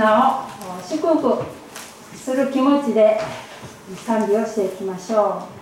[0.00, 1.44] なを祝福
[2.16, 3.20] する気持ちで
[4.06, 5.59] 賛美をしていきましょう。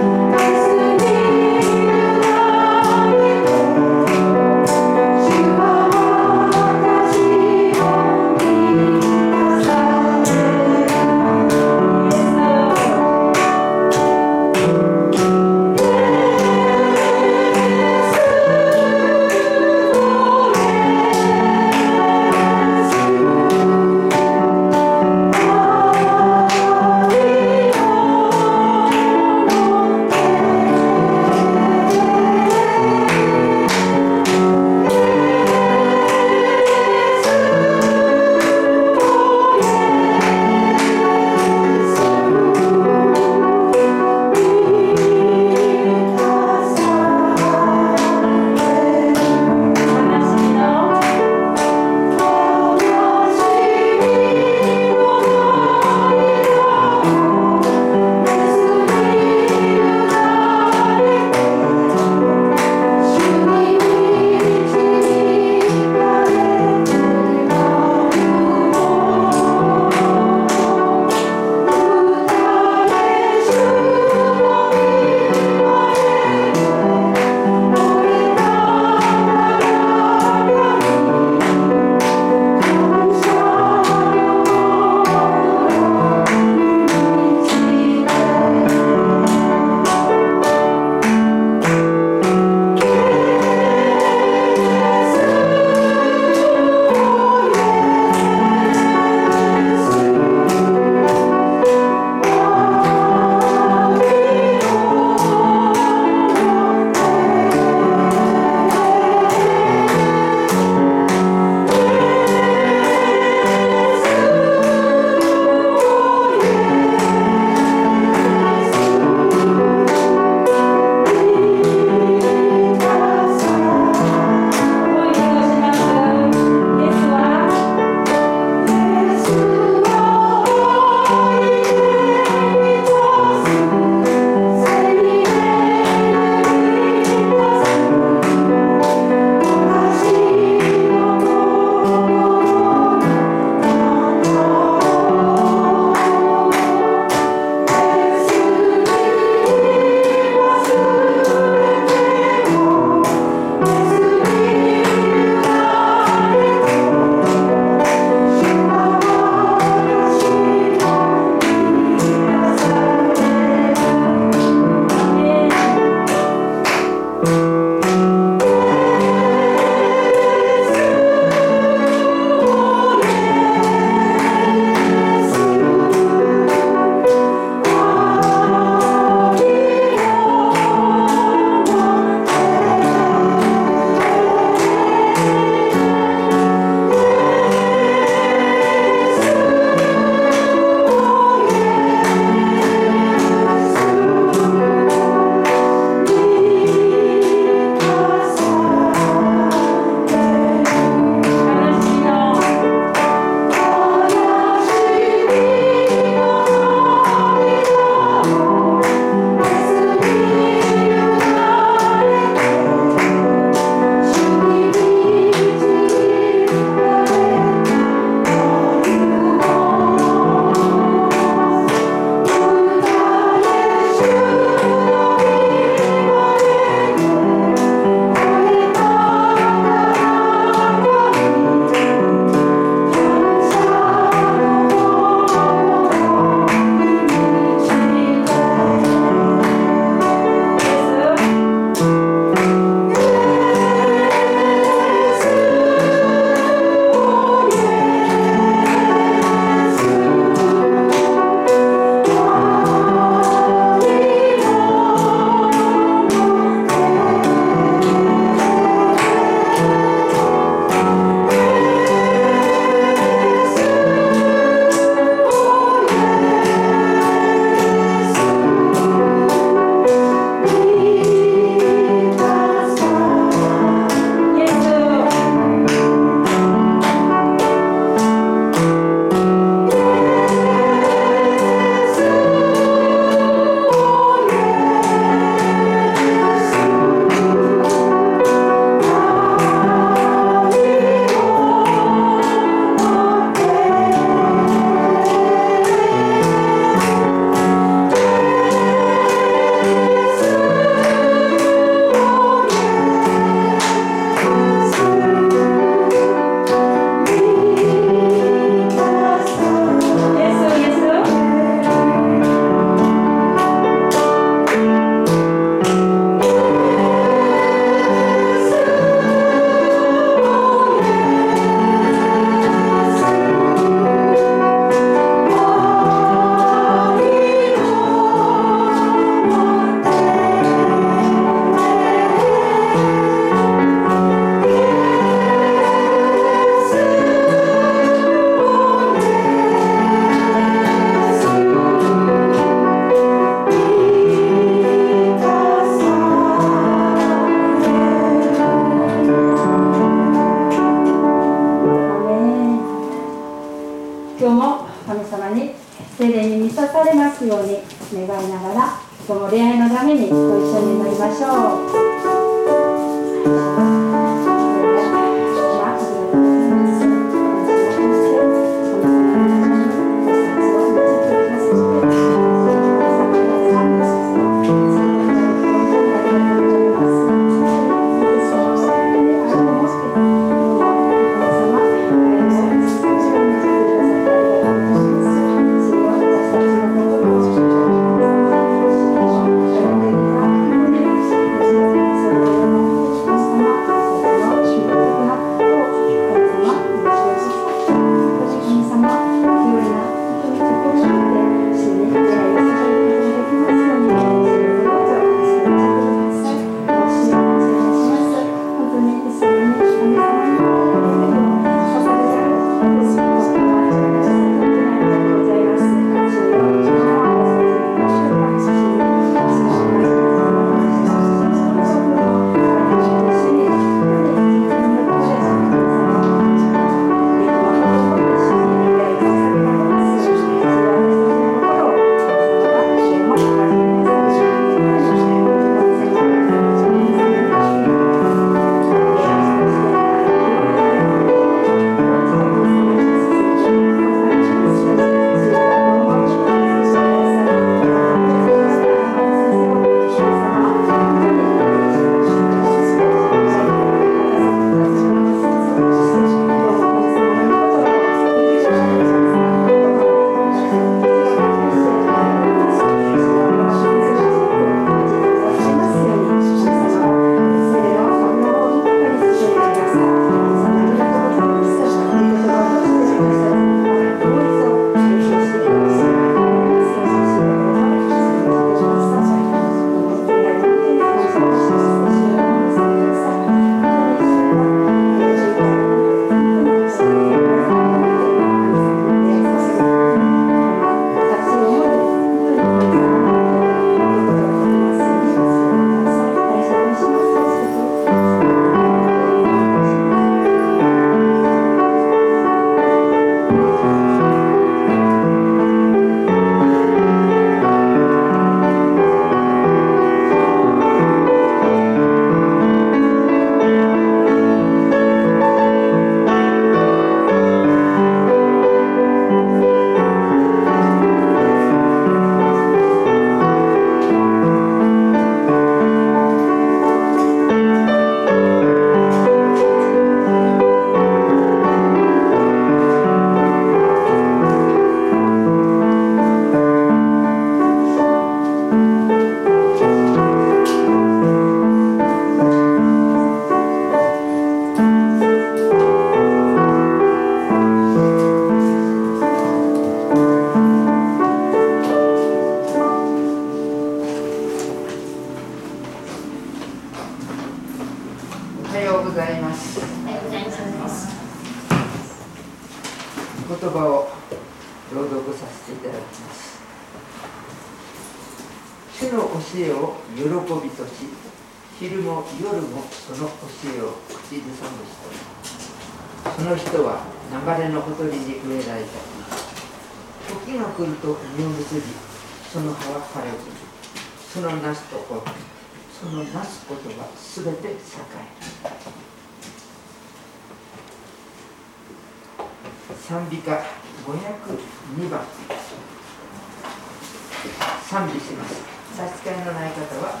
[597.68, 598.42] 賛美します。
[598.76, 600.00] 差し支えのない方は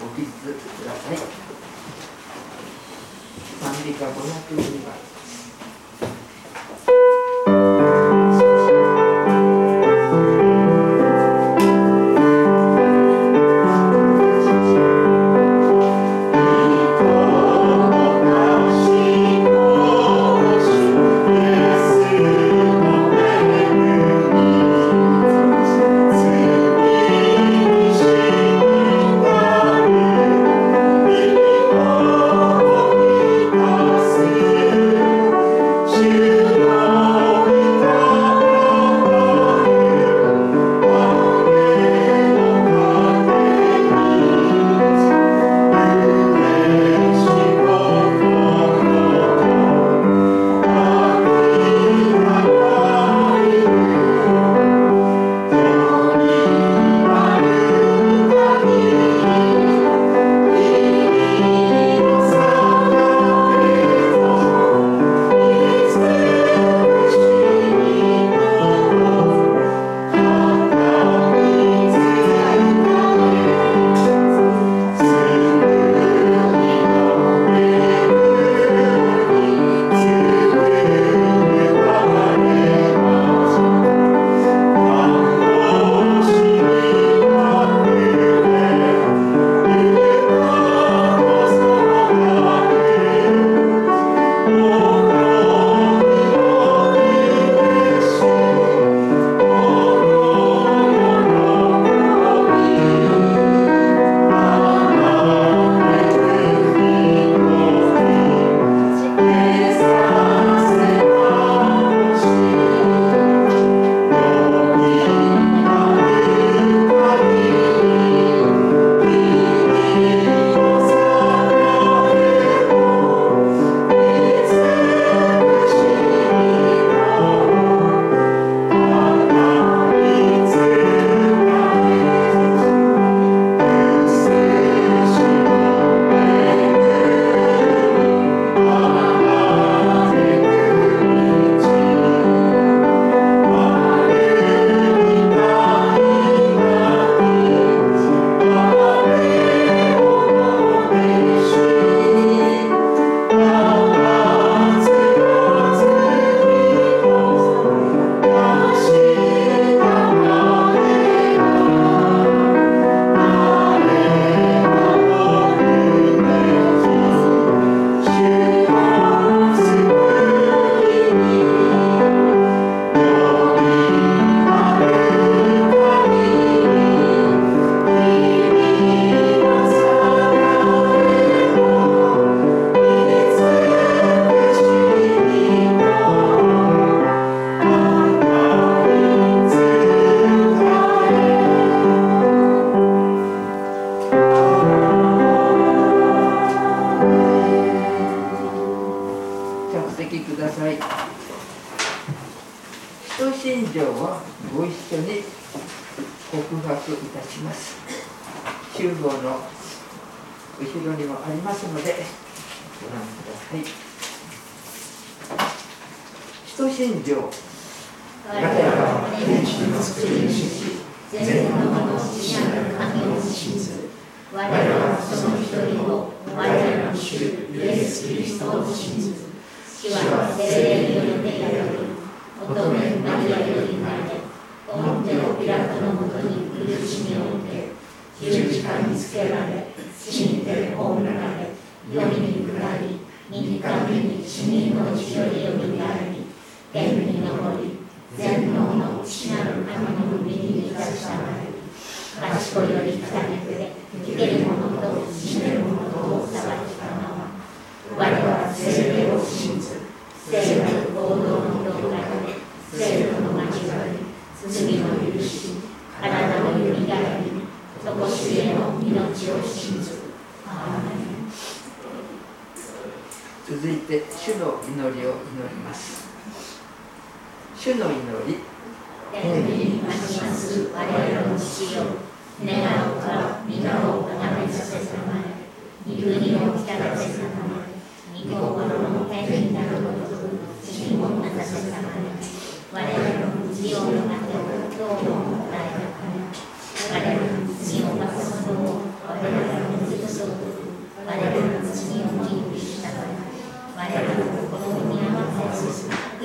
[0.00, 1.16] ご記述ください。
[3.60, 4.92] 賛美歌502番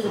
[0.02, 0.08] 司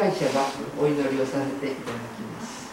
[0.00, 0.46] 会者が
[0.80, 2.68] お祈りをさせていただきます。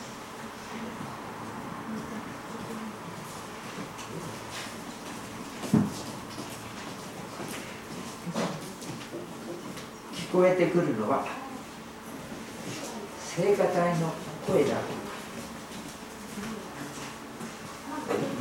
[10.13, 11.25] 聞こえてくるのは
[13.19, 14.13] 聖歌隊の
[14.45, 14.75] 声だ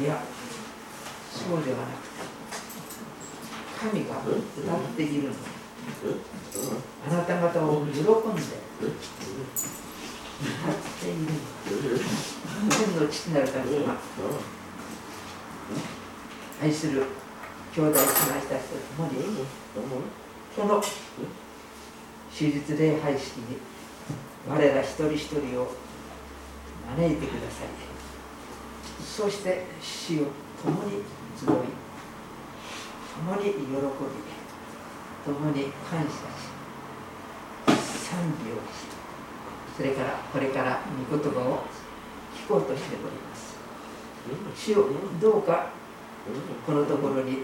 [0.05, 0.21] いや
[1.33, 2.12] そうではなくて
[3.81, 4.29] 神が歌
[4.77, 5.35] っているの
[7.09, 8.12] あなた方を喜んで歌っ
[11.01, 11.31] ているの。
[12.69, 13.97] 天の父なる神様
[16.62, 17.07] 愛する
[17.75, 19.12] 兄弟姉妹たちと共に
[20.55, 20.83] この
[22.31, 23.57] 手術礼拝式に
[24.47, 25.73] 我ら一人一人を
[26.95, 27.93] 招いてください。
[29.02, 30.26] そして死を
[30.62, 31.02] 共に
[31.38, 33.74] 集い共に喜び
[35.24, 36.54] 共に感謝し
[38.09, 38.94] 賛美をし
[39.76, 40.80] それからこれから
[41.11, 41.64] 御言葉を
[42.35, 43.57] 聞こうとしております
[44.57, 44.88] 主を
[45.20, 45.70] どうか
[46.66, 47.38] このところに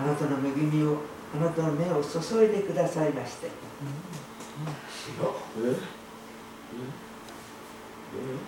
[0.00, 0.98] あなたの恵みを
[1.34, 3.48] あなたの目を注いでくださいまして
[4.88, 5.34] 主よ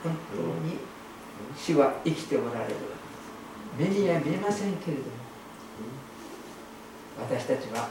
[0.02, 0.78] 本当に？
[1.56, 2.74] 主は生きておられる。
[3.78, 5.08] 目には見えませんけれども。
[7.18, 7.88] 私たちは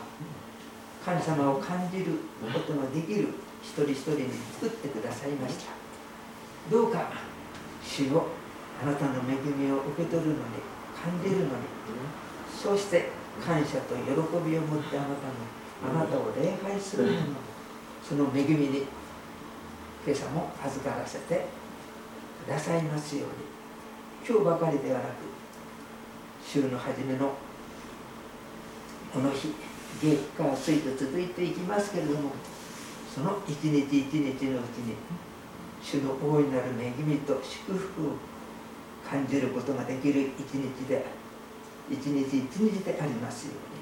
[1.06, 2.12] 神様を感じる
[2.54, 3.30] ことのできる
[3.62, 5.72] 一人一人に作ってくださいました。
[6.70, 7.12] どうか
[7.84, 8.28] 主を
[8.82, 10.40] あなたの恵みを受け取るのに
[10.96, 11.50] 感じるのに
[12.62, 13.10] そして
[13.46, 17.18] 感謝と喜びを持ってあなたのあなたを礼拝するのの
[18.02, 18.88] その恵みに
[20.06, 21.46] 今朝も預からせて
[22.46, 23.54] くださいますように。
[24.28, 25.12] 今日ばかりではなく
[26.46, 27.34] 週の初めの
[29.14, 29.54] この日
[30.02, 32.32] 月火水と続いていきますけれども
[33.14, 34.96] その一日一日のうちに
[35.82, 38.12] 主の大いなる恵みと祝福を
[39.10, 41.06] 感じることができる一日で
[41.92, 43.74] 一日一日でありますように。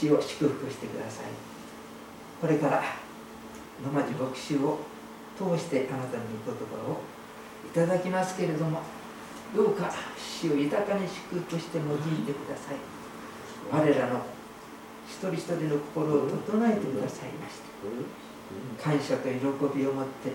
[0.00, 1.26] 主を祝福してください。
[2.40, 2.82] これから
[3.84, 4.78] 野町牧師を
[5.36, 7.00] 通してあなたの御言葉を
[7.74, 8.82] ただきますけれども
[9.54, 12.76] どうか主を豊かに祝福して用いてください。
[13.70, 14.24] 我らの
[15.06, 17.60] 一人一人の心を整えてくださいまし
[18.78, 19.36] た感謝と喜
[19.76, 20.32] びを持って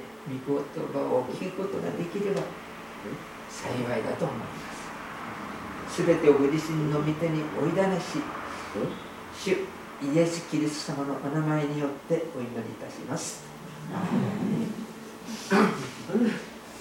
[0.47, 2.41] 御言葉を聞くことができれば
[3.49, 4.45] 幸いだと思いま
[5.89, 5.95] す。
[5.95, 8.19] すべてをご自身の御手においだなし
[9.37, 9.51] 主
[10.03, 13.45] イエス・キリスト様のお名前によってお祈りいたします。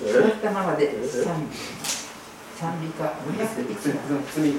[0.03, 1.57] 座ったままで賛美
[2.59, 3.95] 賛美歌501
[4.33, 4.55] 罪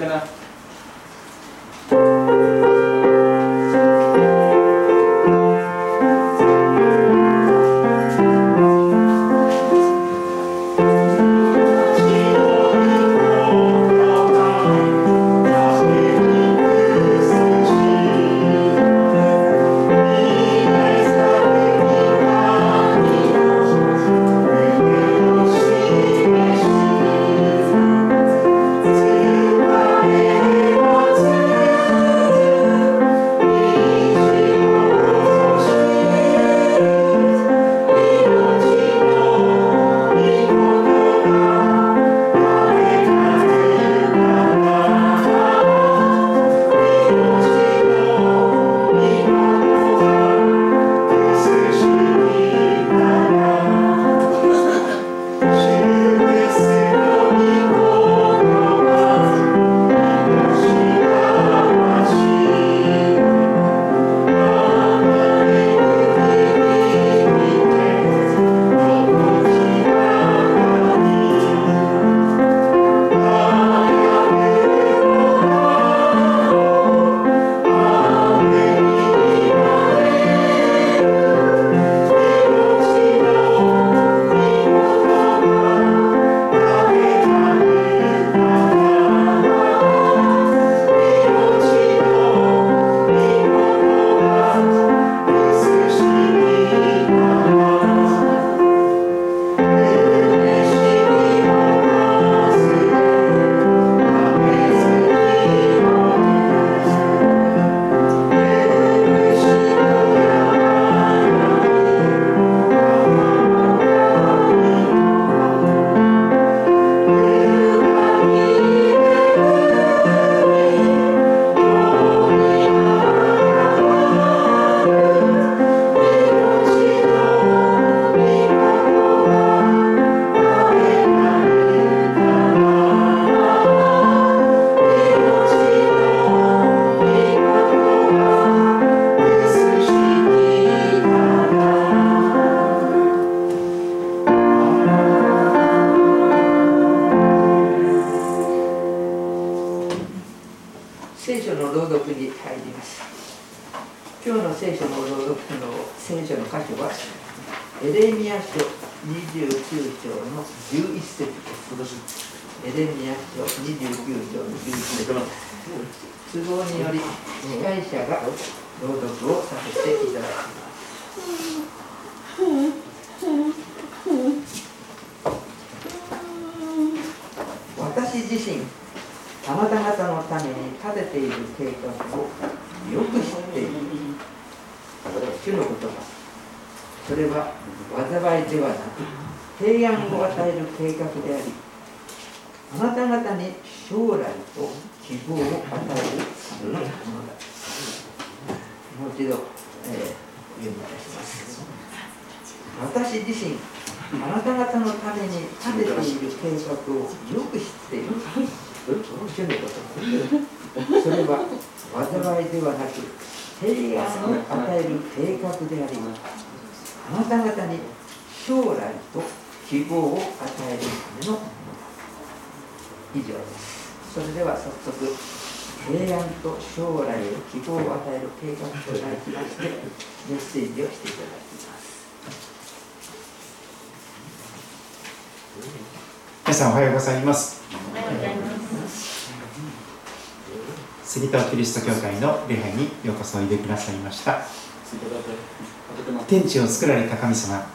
[246.35, 247.65] 天地を作られた神様。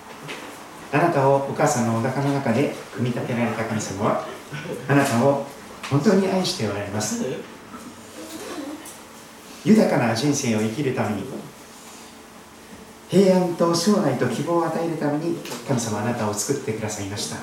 [0.93, 4.27] あなたをお母さんのお腹の中で組み立てられた神様は
[4.87, 5.47] あなたを
[5.89, 7.25] 本当に愛しておられます。
[9.65, 11.25] 豊かな人生を生きるために
[13.09, 17.37] 平安と将来と希望を与えるために神様あなたを作ってくださいました。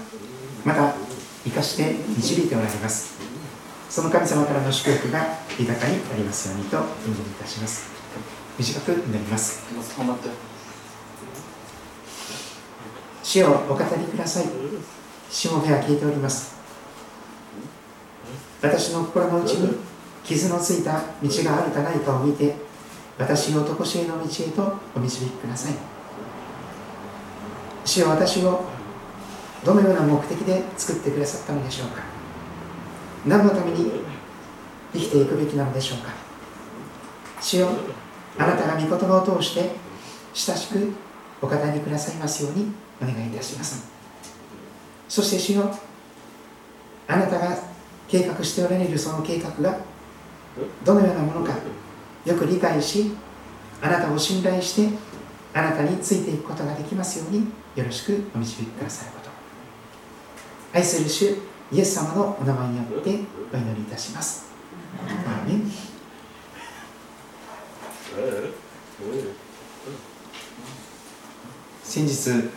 [0.65, 0.93] また
[1.43, 3.17] 生かして導いておられます。
[3.89, 5.25] その神様からの祝福が
[5.57, 7.89] 豊かになりますようにとお祈りいたします。
[8.59, 9.63] 短く祈ります。
[13.27, 14.45] 主をお語りください。
[15.29, 16.55] 主も目は聞いております。
[18.61, 19.75] 私の心の内に
[20.23, 22.55] 傷のついた道があるかないかを見て
[23.19, 25.73] 私を常しえの道へとお導きください。
[27.83, 28.63] 主は私を
[29.65, 32.03] どのような目的で作ってくださったのでしょうか。
[33.25, 33.91] 何のために
[34.93, 36.13] 生きていくべきなのでしょうか。
[37.41, 37.67] 主よ
[38.37, 39.71] あなたが御言葉を通して
[40.33, 40.93] 親しく
[41.41, 42.86] お語りくださいますように。
[43.01, 43.89] お願いいたします。
[45.07, 45.71] そして主よ
[47.07, 47.57] あなたが
[48.07, 49.79] 計画しておられるその計画が
[50.83, 51.53] どのようなものか
[52.25, 53.11] よく理解し
[53.81, 54.97] あなたを信頼して
[55.53, 59.29] あなたについていくことができますようによろしくお導きくださること。
[60.73, 61.37] 愛する主
[61.71, 63.09] イエス様のお名前によって
[63.53, 64.47] お祈りいたします。
[65.05, 65.71] アーメン。
[71.83, 72.49] 先日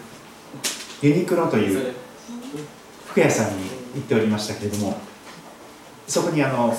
[1.03, 1.95] ユニクロという
[3.07, 4.99] 服屋さんに行っておりましたけれども
[6.07, 6.75] そこにあの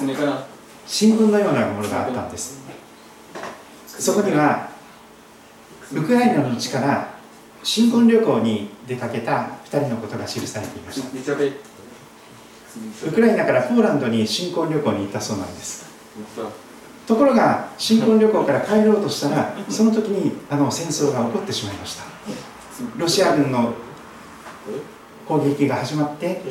[0.85, 2.61] 新聞のようなものがあったんです。
[3.87, 4.69] そこには
[5.93, 7.15] ウクライナの地から
[7.63, 11.07] 新婚旅行に出かけた2人のことが記されていました。
[13.07, 15.85] ウクライナからポーランドに新婚旅行に行ったそうなんです。
[17.07, 22.03] ところが新婚旅行から帰ろうとしたらその時にあの戦争が起こってしまいました。
[22.97, 23.73] ロシア軍の
[25.27, 26.41] 攻撃が始まって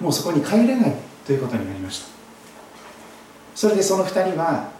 [0.00, 0.94] もうそこに帰れない
[1.26, 2.06] ということになりました。
[3.54, 4.70] それでその2人は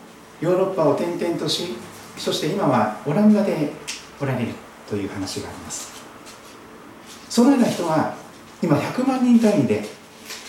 [0.40, 1.74] ヨーロッパを転々とし
[2.16, 3.72] そして今はオランダで
[4.20, 4.52] おられる
[4.88, 5.90] という話があります。
[7.28, 8.14] そのような人は
[8.62, 9.84] 今100万人単位で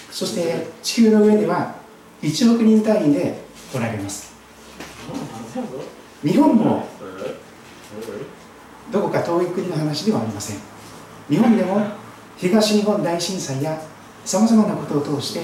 [0.10, 1.76] そして地球の上では
[2.22, 4.34] 1億人単位でおられます。
[6.24, 6.88] 日本も
[8.92, 10.58] どこか遠い国の話ではありません。
[11.30, 12.01] 日本でも
[12.42, 13.80] 東日本大震災や
[14.26, 15.42] さまざまなことを通して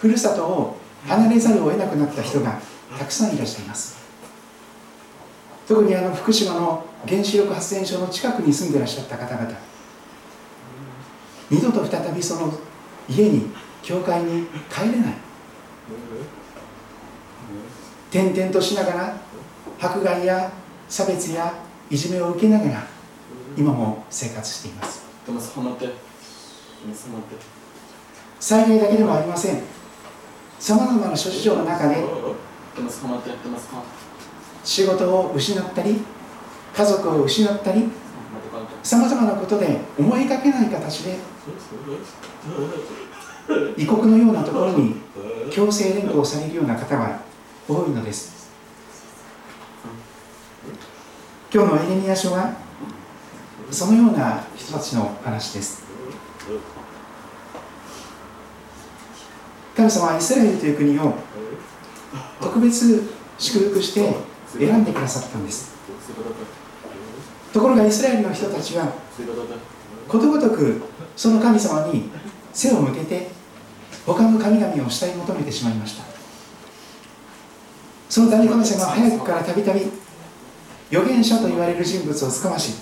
[0.00, 2.58] ふるさとを離れざるを得なくなった人が
[2.98, 3.98] たくさんいらっしゃいます。
[5.68, 9.50] 特にあの福島の原子力発電所の近くに住んでらっしゃった方々
[11.50, 12.54] 二度と再びその
[13.06, 13.50] 家に
[13.82, 15.14] 教会に帰れない。
[18.10, 19.16] 転々としながら
[19.78, 20.50] 迫害や
[20.88, 21.52] 差別や
[21.90, 22.86] いじめを受けながら
[23.58, 25.07] 今も生活しています。
[25.28, 27.36] でもって。
[28.40, 29.62] 災害だけではありません。
[30.58, 32.04] さまざまな諸事情の中で
[34.64, 36.00] 仕事を失ったり
[36.74, 37.84] 家族を失ったり
[38.82, 41.16] さまざまなことで思いがけない形で
[43.76, 44.96] 異国のようなところに
[45.50, 47.20] 強制連行されるような方は
[47.68, 48.50] 多いのです。
[51.52, 52.67] 今日のエレニア書は
[53.70, 55.82] そのような人たちの話です。
[59.76, 61.14] 神様はイスラエルという国を
[62.40, 64.14] 特別祝福して
[64.58, 65.72] 選んでくださったんです。
[67.52, 68.92] ところがイスラエルの人たちは
[70.08, 70.80] ことごとく
[71.16, 72.10] その神様に
[72.52, 73.28] 背を向けて
[74.06, 76.04] 他の神々を慕い求めてしまいました。
[78.08, 79.82] そのため神様は早くからたびたび
[80.90, 82.72] 預言者と言われる人物をつかまし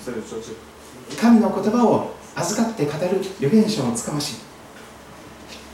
[1.14, 4.46] 神の言葉を預かって語る預言者をつかまし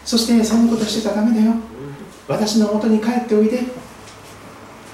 [0.04, 1.54] そしてそんなことしてたらダメだよ。
[2.26, 3.60] 私のもとに帰っておいで。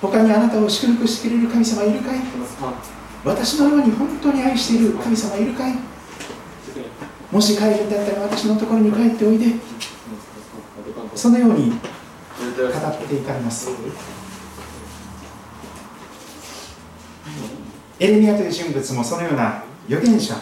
[0.01, 2.19] 他にあなたを祝福してくれる神様いるかい。
[3.25, 5.75] 私のように本当に愛している神様いるかい。
[7.33, 9.47] もし帰るんだったら私のところに帰っておいで。
[11.15, 13.71] そのように語っていかれます。
[17.99, 20.35] エレミアという人物もそのような預言者。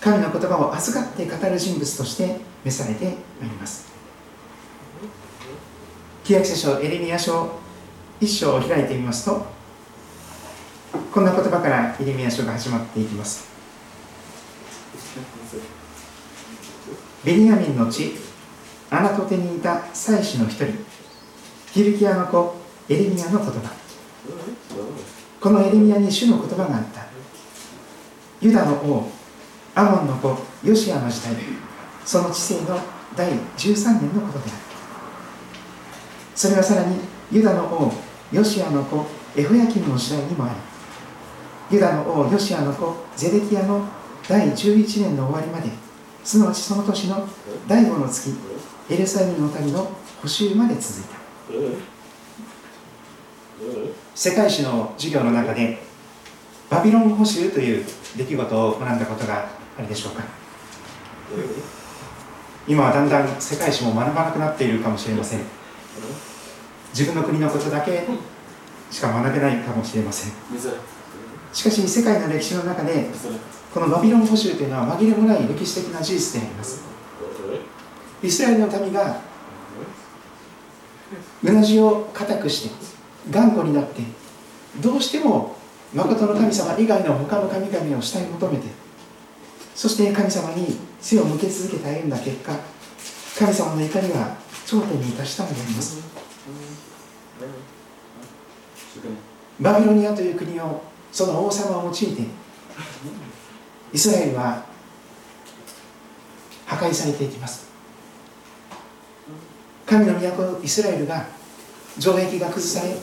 [0.00, 3.04] 神の言葉を預かって語る人物として召されて
[3.40, 3.86] まいります。
[6.24, 7.58] 旧約聖書エレミア書
[8.20, 9.46] 一章を開いてみますと
[11.12, 13.48] こんな言葉からエレミア書が始まっていきます。
[17.24, 18.14] ベニヤミンの地
[18.90, 20.66] アナトテにいた祭司の一人
[21.72, 22.56] ヒルキアの子
[22.88, 23.72] エレミアの言葉。
[25.40, 27.05] このエレミアに主の言葉があった。
[28.40, 29.10] ユダの王
[29.74, 31.34] アモンの子ヨシアの時代
[32.04, 32.78] その治世の
[33.16, 34.66] 第13年のことである。
[36.34, 36.98] それはさらに
[37.32, 37.92] ユダの王
[38.32, 39.06] ヨシアの子
[39.36, 40.50] エホヤキムの時代にもあ
[41.70, 43.86] りユダの王ヨシアの子ゼデキアの
[44.28, 45.70] 第11年の終わりまで
[46.24, 47.26] すなわちその年の
[47.66, 48.34] 第5の月
[48.90, 51.16] エルサレムの民の補修まで続いた。
[54.14, 55.85] 世界史の授業の中で
[56.68, 57.84] バビロン捕囚という
[58.16, 59.48] 出来事を学んだことが
[59.78, 60.24] あるでしょうか。
[62.68, 65.40] 今はだんだん世界史も学ばなくなっているかもしれません。
[66.92, 68.04] 自分の国のことだけ
[68.90, 70.32] しか学べないかもしれません。
[71.52, 73.08] しかし世界の歴史の中で
[73.72, 76.82] このバビロン捕囚というのは紛れもない歴史的な事実であります。
[78.22, 79.20] イスラエルの民が
[81.44, 82.74] うなじを固くして
[83.30, 84.02] 頑固になって
[84.80, 85.55] どうしても
[85.96, 88.66] 誠の神様以外の他の神々を慕い求めて
[89.74, 92.52] そして神様に背を向け続けて歩んだ結果
[93.38, 94.36] 神様の怒りは
[94.66, 96.02] 頂点に達したのであります。
[99.60, 100.82] バビロニアという国を
[101.12, 102.22] その王様を用いて
[103.92, 104.64] イスラエルは
[106.66, 107.68] 破壊されていきます。
[109.86, 111.26] 神の都イスラエルが
[111.98, 112.96] 城壁が崩され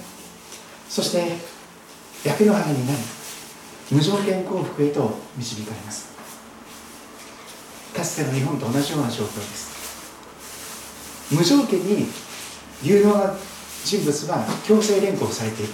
[0.90, 1.53] そして
[2.24, 2.98] 焼け野原になり
[3.92, 6.14] 無条件降伏へと導かれます。
[7.94, 9.74] かつての日本と同じような状況です。
[11.32, 12.08] 無条件に
[12.82, 13.36] 有能な
[13.84, 15.72] 人物は強制連行されていく。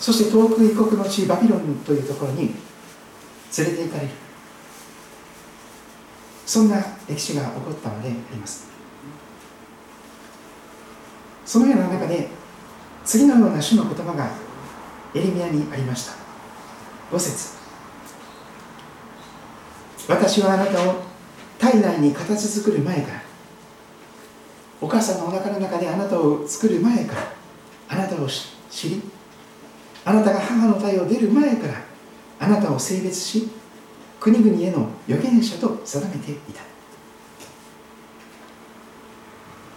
[0.00, 2.54] そして遠く異国の地バビロンというところに
[3.56, 4.10] 連れて行かれる。
[6.44, 8.66] そんな歴史が起こったのであります。
[11.46, 12.28] そのような中で
[13.04, 14.28] 次のような主の言葉が
[15.14, 16.12] エレミアにありました。
[17.10, 17.62] 5節。
[20.08, 20.94] 私はあなたを
[21.58, 23.22] 体内に形作る前から
[24.80, 27.32] お母さんのお腹の中であなたを作る前から
[27.88, 29.02] あなたを知り
[30.04, 31.74] あなたが母の体を出る前から
[32.40, 33.48] あなたを性別し
[34.18, 36.62] 国々への預言者と定めていた。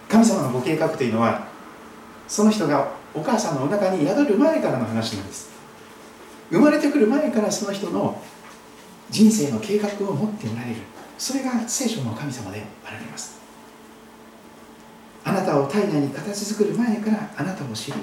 [0.08, 1.46] 神様のご計画というのは
[2.26, 5.50] その人がお母さんのお腹に宿る前からの話なんです。
[6.50, 8.22] 生まれてくる前からその人の
[9.10, 10.76] 人生の計画を持っておられる。
[11.18, 13.40] それが聖書の神様であられます。
[15.24, 17.98] あなたを体内に形作る前からあなたを知り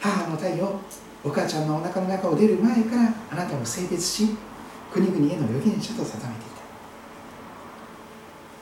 [0.00, 0.80] 母の体を
[1.22, 4.28] お母ちゃんのお腹の中を出る前からあなたを性別し
[4.90, 6.62] 国々への預言者と定めていた。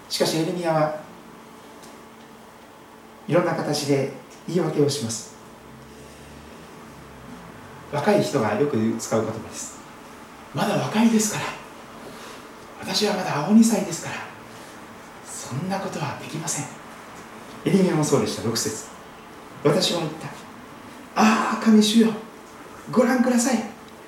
[0.09, 1.01] しかしエレミアは
[3.29, 4.13] いろんな形で
[4.49, 5.30] 言い訳をします。
[7.93, 9.79] 若い人がよく使う言葉です。
[10.55, 11.47] まだ若いですから。
[12.81, 14.17] 私はまだ青2歳ですから。
[15.27, 16.67] そんなことはできません。
[17.65, 18.43] エリミアもそうでした。
[18.43, 18.87] 6節。
[19.65, 20.29] 私は言った。
[21.17, 22.09] ああ神主よ。
[22.91, 23.65] ご覧ください。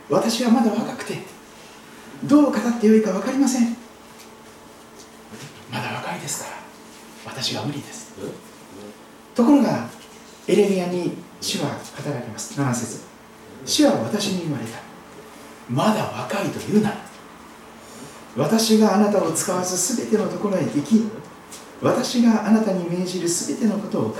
[0.09, 1.19] 私はまだ若くて。
[2.25, 3.77] どう語ってよいか分かりません。
[5.73, 6.57] まだ若いですから。
[7.33, 8.13] 私は無理です。
[9.35, 9.89] ところが
[10.47, 12.61] エレミアに主は語られます。
[12.61, 13.12] 7節
[13.65, 14.79] 主は私に言われた。
[15.71, 16.91] まだ若いと言うな。
[16.91, 16.97] ら
[18.37, 21.03] 私があなたを使わず全てのところへ行き
[21.83, 24.17] 私があなたに命じる全てのことを語れ。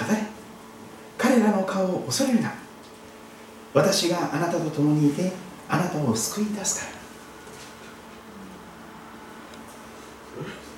[1.17, 2.53] 彼らの顔を恐れるな。
[3.73, 5.33] 私があなたと共にいて
[5.69, 6.93] あなたを救い出すから。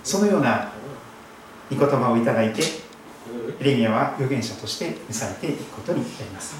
[0.04, 0.70] そのような
[1.70, 2.62] 御言葉をいただいて
[3.58, 6.56] レミアは預言者として召されていくことになります。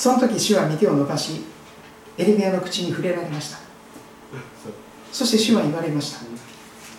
[0.00, 1.42] その時主は御手を伸ばし
[2.16, 3.58] エレミアの口に触れられました。
[5.12, 6.20] そして主は言われました。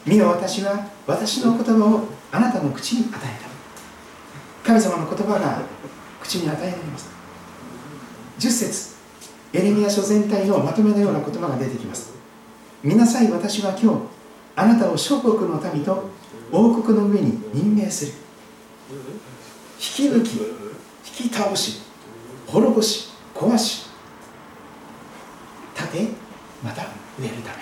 [0.05, 4.67] 見よ私は私の言葉をあなたの口に与えた。
[4.67, 5.63] 神様の言葉が
[6.21, 7.09] 口に与えられます。
[8.37, 8.95] 10節
[9.53, 12.13] エレミア書全体のまとめのような言葉が出てきます。
[12.83, 13.97] 見なさい私は今日
[14.55, 16.07] あなたを諸国の民と
[16.51, 18.11] 王国の上に任命する。
[18.91, 20.33] 引き抜き
[21.23, 21.89] 引き倒し。
[22.51, 23.87] 滅ぼし壊し
[25.73, 26.07] 立て
[26.61, 26.83] また
[27.17, 27.57] 植えるため。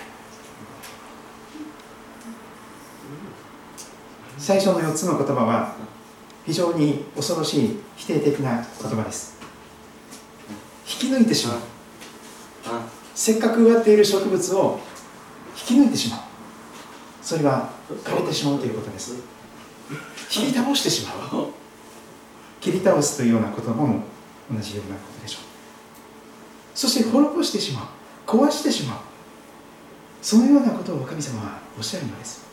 [4.36, 5.76] 最初の4つの言葉は
[6.44, 9.38] 非常に恐ろしい否定的な言葉です。
[10.88, 11.58] 引き抜いてしまう。
[13.14, 14.80] せっかく植わっている植物を
[15.56, 16.20] 引き抜いてしまう。
[17.22, 17.70] それは
[18.02, 19.22] 枯れてしまうということです。
[20.36, 21.48] 引き倒してしまう。
[22.60, 24.02] 切り倒すというような言葉も
[24.52, 25.42] 同じようなことでしょう。
[26.74, 27.84] そして滅ぼしてしまう
[28.26, 28.98] 壊してしまう。
[30.22, 32.44] そのようなことを神様はおっしゃるのです。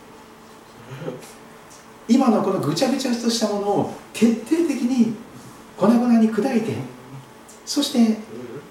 [2.08, 5.14] 今のこのぐちゃぐちゃとしたものを徹底的に
[5.78, 6.74] 粉々に砕いて
[7.66, 8.18] そして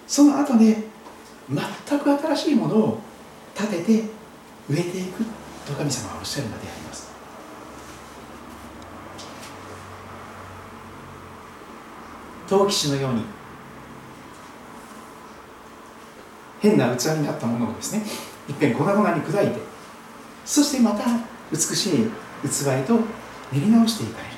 [0.06, 0.84] その後で
[1.48, 3.00] 全く新しいものを
[3.54, 4.04] 立てて
[4.68, 5.24] 植えていく
[5.66, 7.10] と神様はおっしゃるのであります
[12.46, 13.22] 陶器師のように。
[16.60, 18.02] 変な器になったものをですね
[18.48, 19.60] いっぺん粉々に砕いて
[20.44, 21.04] そしてまた
[21.52, 21.90] 美しい
[22.42, 22.94] 器へと
[23.52, 24.36] 練り直していかれる。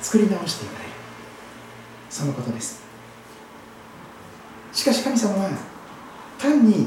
[0.00, 0.90] 作り直していかれる。
[2.08, 2.82] そのことです。
[4.72, 5.50] しかし神様は
[6.38, 6.86] 単に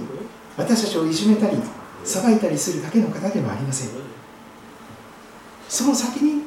[0.58, 1.58] 私たちをいじめたり
[2.04, 3.90] 裁いたりするだけの方ではありません。
[5.68, 6.44] その先に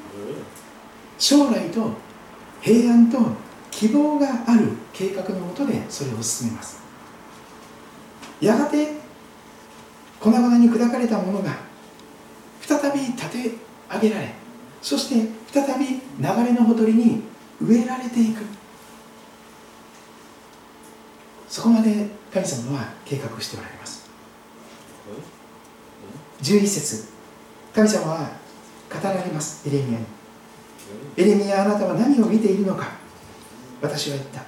[1.18, 1.90] 将来と
[2.60, 3.18] 平安と
[3.74, 6.80] 希望がある計画のもとでそれを進めます。
[8.40, 8.92] やがて
[10.20, 11.56] 粉々に砕かれたものが
[12.60, 13.50] 再び立て
[13.92, 14.32] 上げられ
[14.80, 17.22] そして再び流れのほとりに
[17.60, 18.42] 植えられていく。
[21.48, 24.08] そこまで神様は計画しておられます。
[26.42, 27.08] 11節
[27.74, 28.30] 神様は
[28.88, 30.06] 語られますエレミアに。
[31.16, 33.03] エレミアあなたは何を見ているのか。
[33.84, 34.42] 私は言った。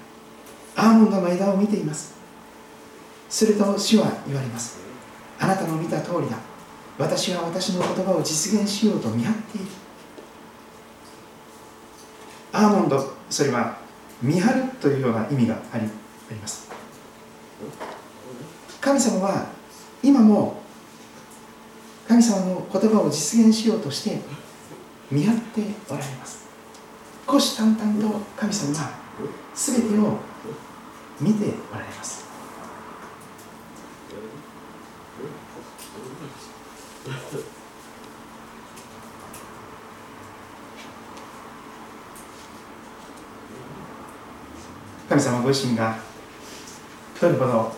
[0.77, 2.15] アーモンドの枝を見ています。
[3.29, 4.79] すると主は言われます。
[5.39, 6.39] あなたの見た通りだ。
[6.99, 9.67] 私は私の言葉を実現しようと見張っている。
[12.53, 13.77] アーモンドそれは
[14.23, 15.89] 見張るというような意味がありあ
[16.31, 16.71] ります。
[18.81, 19.47] 神様は
[20.03, 20.63] 今も
[22.09, 24.19] 神様の言葉を実現しようとして
[25.11, 25.61] 見張って
[25.91, 26.47] おられます。
[27.27, 29.06] 虎視眈々と神様は
[29.55, 30.19] 全てを
[31.21, 32.27] 見ておられます。
[45.09, 45.97] 神様ご自身が
[47.21, 47.73] どれほど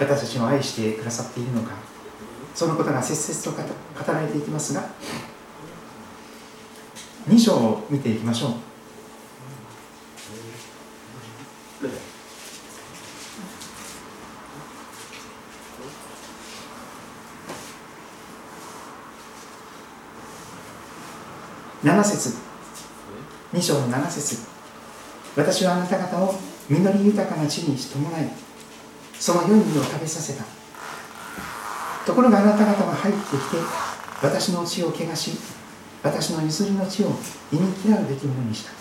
[0.00, 1.72] 私たちを愛してくださっているのか
[2.54, 3.74] そのことが切々と
[4.06, 4.88] 語られていきますが
[7.28, 8.65] 2章を見ていきましょう。
[21.86, 22.34] 7節。
[23.54, 24.38] 2章の7節。
[25.36, 26.34] 私はあなた方を
[26.68, 28.28] 実り豊かな地に伴い
[29.14, 30.44] その良い実を食べさせた。
[32.04, 33.56] ところがあなた方は入ってきて
[34.20, 35.38] 私の血を汚し
[36.02, 37.10] 私の譲りの地を
[37.52, 38.72] 忌み嫌うべきものにした。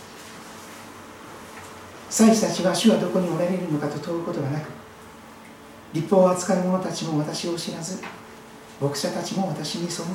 [2.10, 4.70] 祭司たちは主はどこにおられるのかと問うことがなく
[5.93, 8.01] 立法を扱う者たちも私を知らず
[8.82, 10.08] 牧者たちも私に背き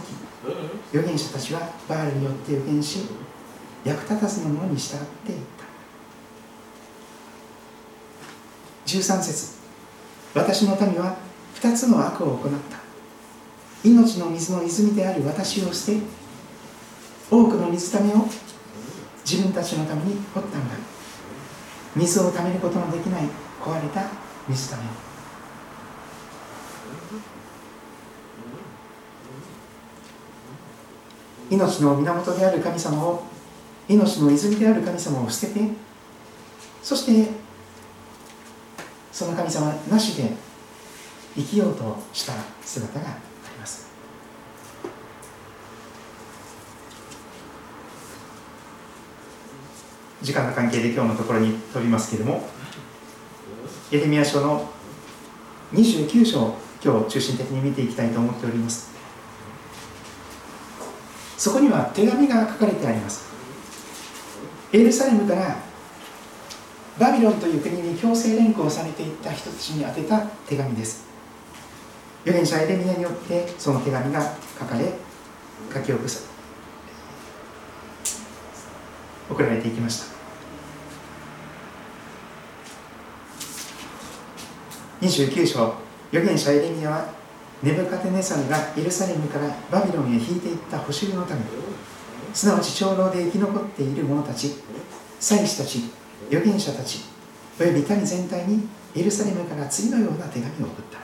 [0.91, 3.01] 預言者たちはバールによって預言し
[3.85, 5.71] 役立たずのものに従っていった。
[8.87, 9.55] 13節
[10.35, 11.17] 私の民は
[11.55, 12.81] 2つの悪を行った。
[13.83, 15.99] 命の水の泉である私を捨て
[17.31, 18.27] 多くの水ためを
[19.25, 20.77] 自分たちのために掘ったのだ。
[21.97, 23.23] 水をためることのできない
[23.61, 24.05] 壊れた
[24.49, 25.10] 水ため
[31.51, 33.22] 命の源である神様を
[33.88, 35.61] 命の泉である神様を捨てて
[36.82, 37.30] そして
[39.12, 40.32] その神様なしで
[41.34, 42.32] 生きようとした
[42.62, 43.18] 姿があ
[43.53, 43.90] ります。
[50.22, 52.46] 時間の関係で今日のところに飛びますけれども
[53.90, 54.68] エレミア書の
[55.72, 58.99] 29章今日中心的に見ていきたいと思っております。
[61.41, 63.24] そこには手紙が書かれてあります。
[64.74, 65.57] エルサレムから
[66.99, 71.07] バビロンという国に強制連行されていった人たちに宛てた手紙です。
[72.26, 74.20] 預言者エレミアによってその手紙が
[74.59, 74.93] 書かれ
[75.72, 76.20] 書き起こさ
[79.30, 80.20] 送られていきました。
[85.01, 85.74] 29章
[86.12, 87.20] 預言者エレミアは
[87.63, 91.43] ネブカテネサルがエルサレムからバビロンへ引いていった補修のため
[92.33, 94.55] すなわち長老で生き残っている者たち
[95.19, 95.83] 祭司たち
[96.29, 97.05] 預言者たち
[97.61, 100.99] および民全体にエルサレムから次のような手紙を送った。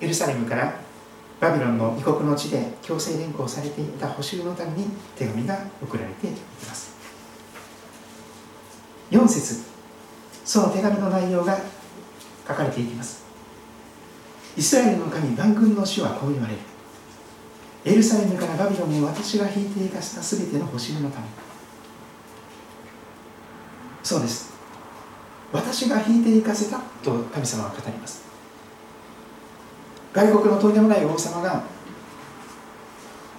[0.00, 0.72] エルサレムから
[1.40, 6.96] バビロンの異国の地で強制連行されていた補修のために手紙が送られています。
[9.10, 9.62] 4節
[10.44, 11.58] その手紙の内容が
[12.46, 13.27] 書かれていきます。
[14.58, 16.58] イスラエルの神万軍の主はこう言われる。
[17.84, 21.26] エルサレムからバビロンに私が引いていかせた全ての補修のため。
[24.02, 24.52] そうです。
[25.52, 28.24] 私が引いていかせたと神様は語ります。
[30.12, 31.62] 外国のとんでもない王様が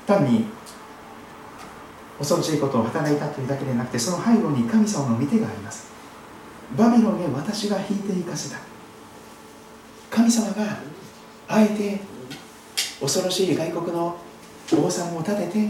[0.07, 0.45] 単に
[2.17, 5.91] 恐ろしいことを働いたというだけでなくてその背後に神様の御手があります。
[6.77, 8.57] バビロンへ私が引いていかせた。
[10.09, 10.79] 神様が
[11.51, 11.99] あえて
[13.01, 14.15] 恐ろしい外国の
[14.71, 15.67] 王様を立てて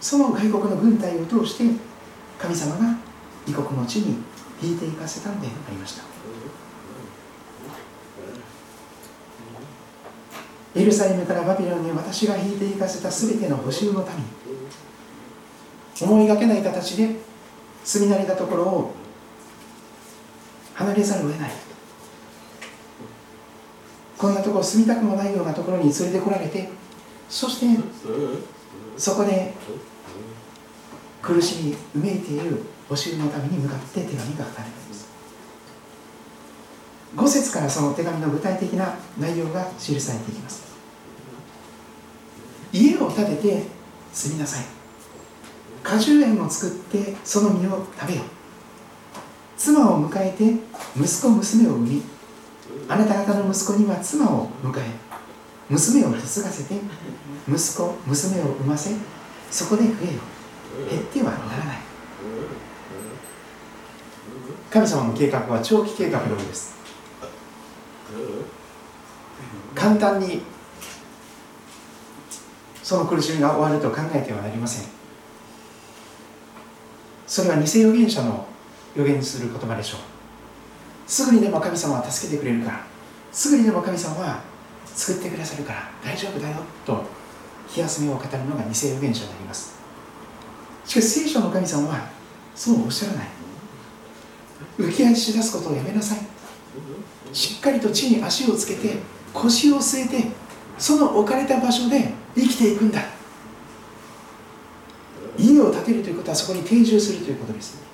[0.00, 1.64] その外国の軍隊を通して
[2.38, 2.96] 神様が
[3.48, 4.22] 異国の地に
[4.62, 6.04] 引いていかせたんでありました。
[10.72, 14.24] エルサレムからバビロンに私が引いていかせた全ての補修のために
[16.00, 17.16] 思いがけない形で
[17.82, 18.94] 住み慣れたところを
[20.74, 21.69] 離れざるを得ない。
[24.20, 26.68] こんなところ住みたくもないようなところに連れてこられて
[27.30, 27.66] そして
[28.98, 29.54] そこで
[31.22, 32.60] 苦しみうめいている
[32.90, 35.08] 募集のために向かって手紙が書かれています。
[37.16, 40.64] 5節からその手紙の具体的な内容が記されていきます。
[42.72, 43.62] 家を建てて
[44.12, 44.64] 住みなさい。
[45.82, 48.22] 果樹園を作ってその実を食べよ。
[49.56, 50.56] 妻を迎えて
[50.96, 52.02] 息子娘を産み
[52.90, 54.82] あなた方の息子には妻を迎え
[55.68, 56.74] 娘を嫁がせて
[57.48, 58.90] 息子娘を産ませ
[59.50, 60.20] そこで増えよ
[60.90, 61.78] 減ってはならない。
[64.70, 66.76] 神様の計画は長期計画のようです。
[69.74, 70.42] 簡単に
[72.82, 74.88] その苦しみが終わると考えてはなりません。
[77.26, 78.46] それは偽預言者の
[78.96, 80.00] 予言する言葉でしょう。
[81.10, 82.86] すぐにでも神様は助けてくれるから。
[83.32, 84.40] すぐにでも神様は
[84.94, 85.90] 救ってくださるから。
[86.04, 87.02] 大丈夫だよと。
[87.68, 89.74] 気休めを語るのが偽預言者であります。
[90.86, 92.08] しかし聖書の神様は
[92.54, 93.26] そうおっしゃらない。
[94.78, 96.18] 浮き足し出すことをやめなさい。
[97.34, 98.98] しっかりと地に足をつけて
[99.34, 100.28] 腰を据えて
[100.78, 103.00] その置かれた場所で生きていくんだ。
[105.36, 107.89] 家を建てるということはそこに定住するということです。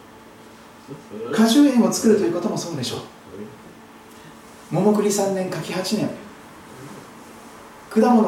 [1.34, 3.00] 果樹園を作るということもそうでしょう。
[4.70, 6.10] 桃栗3年柿8年。
[7.90, 8.22] 果物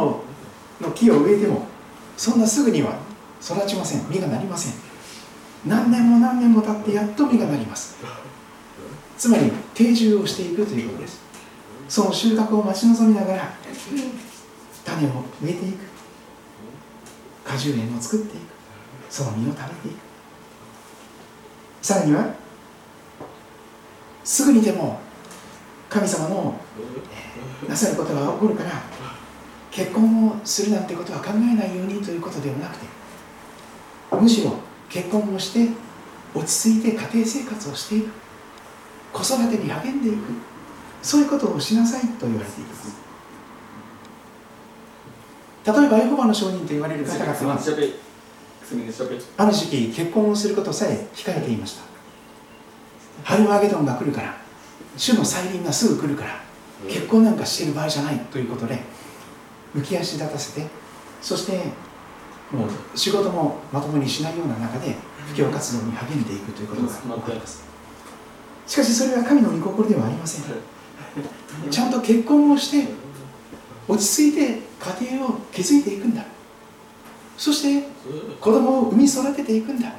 [0.81, 1.67] の木を植えても
[2.17, 2.99] そんなすぐには
[3.43, 4.09] 育ちません。
[4.11, 4.73] 実がなりません。
[5.67, 7.97] 何年も何年も経ってやっと実がなります。
[9.17, 11.21] つまり定住をしていくということです。
[11.89, 13.53] その収穫を待ち望みながら
[14.85, 15.79] 種を植えていく。
[17.45, 18.43] 果樹園を作っていく。
[19.11, 19.97] その実を食べていく。
[21.83, 22.35] さらには
[24.29, 25.01] すぐにでも
[25.89, 26.61] 神様の
[27.67, 28.71] なさることが起こるから
[29.71, 32.87] 結婚をするなんてことは考えないようにということではなくて
[34.21, 34.53] むしろ
[34.91, 35.71] 結婚をして
[36.35, 38.11] 落ち着いて家庭生活をしていく。
[39.15, 40.19] 子育てに励んでいく。
[41.03, 42.97] そういうことをしなさいと言われています。
[45.65, 47.59] 例えばエホバの証人と言われる方々は
[49.39, 51.88] ある時期結婚をすることさえ控えていました
[53.23, 54.37] ハルマゲドンが来るから
[54.97, 56.41] 主の再臨がすぐ来るから
[56.89, 58.79] 結婚なんかしてる場合じゃないということで
[59.75, 60.67] 浮き足立たせて
[61.21, 61.59] そして
[62.53, 64.97] もう仕事もまともにしないような中で
[65.33, 67.63] 布教活動に励んでいくということが起こります。
[68.67, 70.45] しかしそれは神の御心ではありません。
[71.71, 72.89] ちゃんと結婚をして
[73.87, 74.63] 落ち着いて
[75.01, 76.25] 家庭を築いていくんだ。
[77.37, 77.89] そして
[78.41, 79.93] 子供を産み育てていくんだ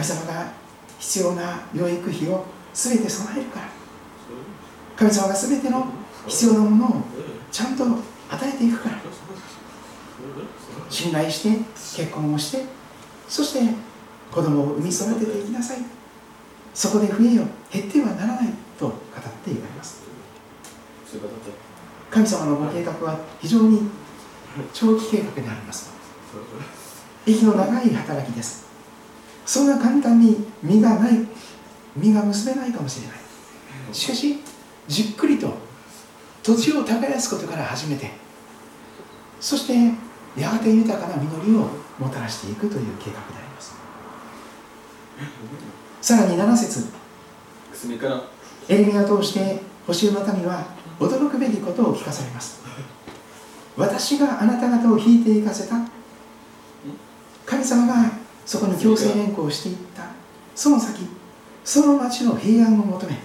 [0.00, 0.50] 神様が
[0.98, 3.68] 必要な養育費を全て備えるから。
[4.96, 5.86] 神様が全ての
[6.26, 7.02] 必要なものを
[7.52, 8.96] ちゃんと与えていくから。
[10.88, 11.58] 信頼して
[12.02, 12.64] 結婚をして
[13.28, 13.74] そして
[14.32, 15.78] 子供を産み育てていきなさい。
[16.72, 18.48] そこで増えよ減ってはならない
[18.78, 19.00] と語って
[19.46, 20.02] 言われます
[22.10, 23.90] 神様のご計画は非常に
[24.72, 25.90] 長期計画であります。
[27.26, 28.69] 息の長い働きです
[29.50, 31.26] そんな簡単に実がない
[31.96, 33.16] 実が結べないかもしれない。
[33.92, 34.38] しかし
[34.86, 35.52] じっくりと
[36.40, 38.12] 土地を耕すことから始めて
[39.40, 39.74] そして
[40.40, 41.66] やがて豊かな実りを
[41.98, 43.74] もたらしていくという計画であります。
[46.00, 46.84] さらに7節。
[48.68, 50.64] エレミアを通して補修の民は
[51.00, 52.60] 驚くべきことを聞かされます。
[53.76, 55.74] 私があなた方を引いていかせた。
[57.44, 60.04] 神様がそこに強制連行していった。
[60.54, 61.08] その先
[61.64, 63.16] その町の平安を求め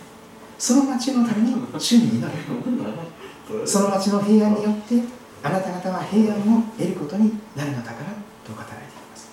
[0.58, 2.32] その町のために主に祈る。
[3.66, 5.02] その町の平安によって
[5.44, 7.96] あなた方は平安を得ることになるのだから
[8.44, 9.30] と語られています。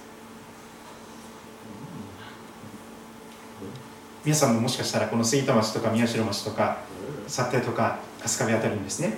[4.24, 6.78] 皆さんももしかしたらこの杉田町とか宮代町とか
[7.26, 9.14] 幸手とか春日部あたりにですね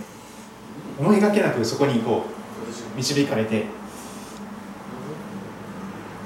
[0.98, 2.24] 思いがけなくそこにこ
[2.94, 3.64] う導かれて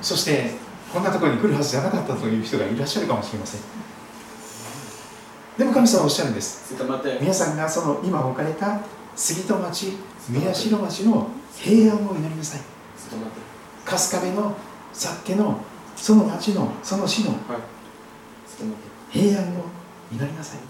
[0.03, 0.51] そして
[0.92, 3.61] こんなところに来るはずじゃなかったという人がいらっしゃるかもしれません。
[5.59, 6.74] でも神様はおっしゃるんです。
[7.20, 8.80] 皆さんがその今置かれた
[9.16, 9.92] 杉戸町
[10.28, 12.61] 宮代町の平安を祈りなさい。
[13.84, 14.57] 春日部の
[14.92, 15.61] 幸手の
[15.96, 17.34] その町のその市の
[19.11, 19.64] 平安を
[20.12, 20.61] 祈りなさい。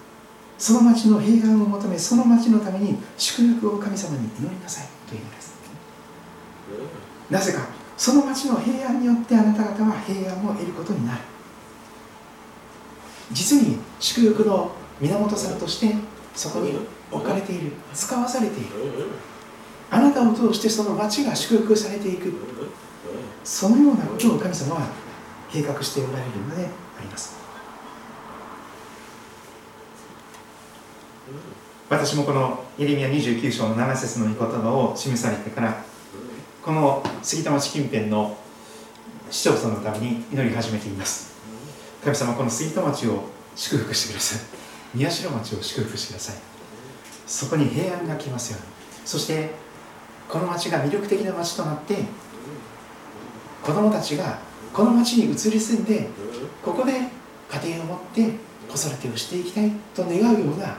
[0.59, 5.57] その町の平安を求めその町のために祝福を神様に祈りなさいというのです
[7.31, 7.61] なぜか
[7.99, 11.21] その町の平安によってあなた方は平安を得ることになる。
[13.33, 14.71] 実に祝福の
[15.01, 15.95] 源さんとして
[16.35, 16.79] そこに
[17.11, 18.69] 置かれている使わされている。
[19.91, 22.33] あなたを通してその町が祝福されていく。
[23.43, 24.83] そのようなことを神様は
[25.51, 26.67] 計画しておられるので
[26.99, 27.37] あります。
[31.91, 35.88] 私もこのエレミア29章の7節の御言葉を示されてから
[36.69, 38.37] この杉田町近辺の
[39.31, 41.33] 市町村のために祈り始めています。
[42.05, 43.25] 神様この杉田町を
[43.57, 44.41] 祝福してください。
[44.95, 46.37] 宮代町を祝福してください。
[47.27, 48.67] そこに平安が来ますように。
[49.07, 49.49] そして
[50.29, 51.97] この町が魅力的な町となって
[53.65, 54.39] 子供たちが
[54.75, 56.11] この町に移り住んで
[56.63, 58.31] ここで家庭を持って
[58.69, 60.77] 子育てをしていきたいと願うような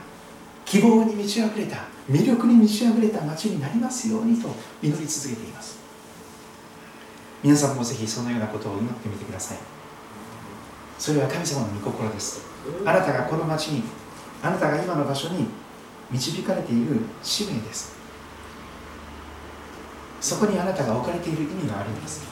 [0.66, 4.50] 希望に満ち溢れた魅力に満ち溢れた町になりますようにと
[4.84, 5.79] 祈り続けています。
[7.42, 9.58] 皆さんもぜひそのようなことを祈ってみてください。
[10.98, 12.42] それは神様の御心です。
[12.86, 13.84] あなたがこの町に
[14.44, 15.48] あなたが今の場所に
[16.12, 17.94] 導かれている使命です。
[20.20, 22.24] そこにあなたが置かれている意味があるんです。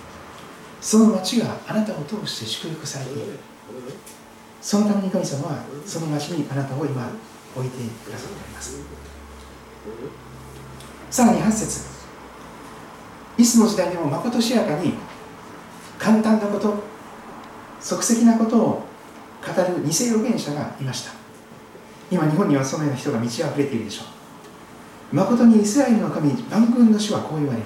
[0.82, 3.39] その町があなたを通して祝福されている。
[4.62, 7.10] そのために神様はその町にあなたを今
[7.55, 8.82] 置いてくださっております。
[11.10, 11.97] さらに8節。
[13.38, 14.93] いつの時代でもまことしやかに
[15.99, 16.83] 簡単なこと
[17.79, 18.88] 即席なことを
[19.45, 21.11] 語る偽預言者がいました。
[22.09, 25.15] 今日本にはそのような人が満ち溢れているでしょう。
[25.15, 27.65] 誠にイスラエルの神万軍の主はこう言われる。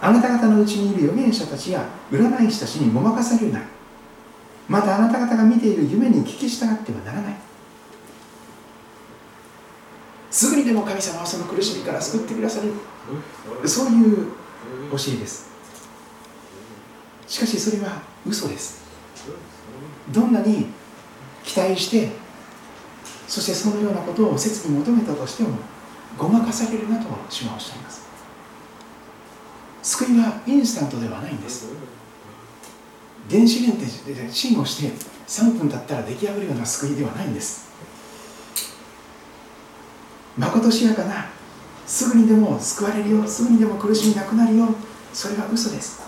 [0.00, 3.60] あなた方のうちにいる預言者たちや占い師たちにごまかされるな。
[4.68, 7.34] またあなた方が見ている夢に聞き従ってはならない。
[10.30, 12.72] すぐにでも神様はその苦しみから救ってくださる。
[13.68, 14.39] そういう
[14.90, 15.50] 教えです。
[17.26, 18.82] しかしそれは嘘です。
[20.10, 20.66] どんなに
[21.44, 22.10] 期待して
[23.28, 25.50] そしてそのようなことを切に求めたとしても
[26.18, 28.08] ごまかされるなと主はおっしゃいます。
[29.82, 31.68] 救いはインスタントではないんです。
[33.28, 34.92] 電子レンジでチンをして
[35.28, 37.70] 3分経ったら出来上がるような救いではないんです。
[40.36, 41.26] まことしやかな
[41.86, 44.68] すぐにでも救われるよすぐにでも苦しみなくなるよ
[45.12, 46.00] それは嘘です。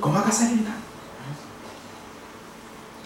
[0.00, 0.70] ごまかされるな。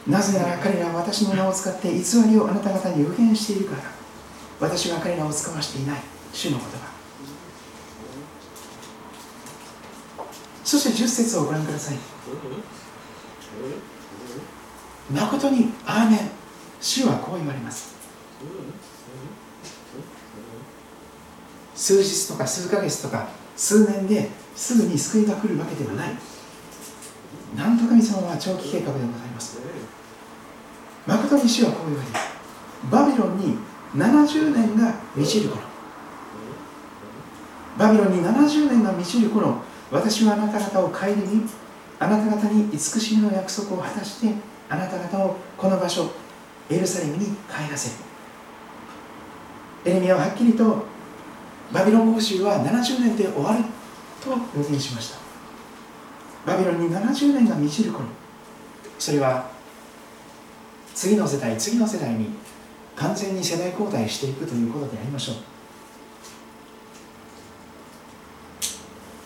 [0.07, 3.83] なぜなら彼らは私の名を使って偽りをあなた方に予言しているから
[4.59, 6.01] 私は彼らを使わしていない。
[6.33, 6.93] 主の言葉。
[10.65, 11.99] そして10節をご覧ください。
[15.11, 16.43] 誠にアーメン。
[16.83, 17.95] 主はこう言われます
[21.75, 26.11] 数日とか数ヶ月とか数年ですぐに救いが来るわけではない。
[27.57, 29.59] なんと神様は長期計画でございます。
[31.07, 32.09] 誠に主はこう言われ
[32.91, 33.57] バビロンに
[33.95, 35.63] 70年が満ちる頃。
[37.79, 39.57] バビロンに70年が満ちる頃
[39.91, 41.49] 私はあなた方を顧み
[41.99, 44.35] あなた方に慈しみの約束を果たして
[44.69, 46.11] あなた方をこの場所
[46.71, 47.97] エルサレムに帰らせる。
[49.85, 50.92] エレミアははっきりと
[51.73, 53.65] バビロン合衆は70年で終わる
[54.23, 55.19] と予言しました。
[56.47, 58.05] バビロンに70年が満ちる頃。
[58.99, 59.51] それは
[60.95, 62.29] 次の世代次の世代に
[62.95, 65.37] 完全に世代交代していくということでありましょう。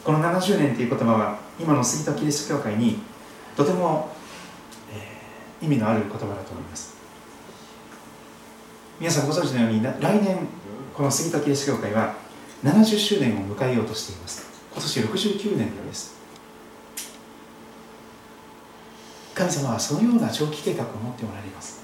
[0.05, 2.99] この70年という言葉は今の杉戸キリスト教会に
[3.57, 4.11] とても、
[4.93, 6.97] えー、意味のある言葉だと思います。
[9.01, 10.47] 皆さんご存知のように来年
[10.95, 12.15] この杉戸キリスト教会は
[12.65, 14.47] 70周年を迎えようとしています。
[14.73, 16.17] 今年69年です。
[19.35, 21.83] 神様はそのような長期計画を持っておられます。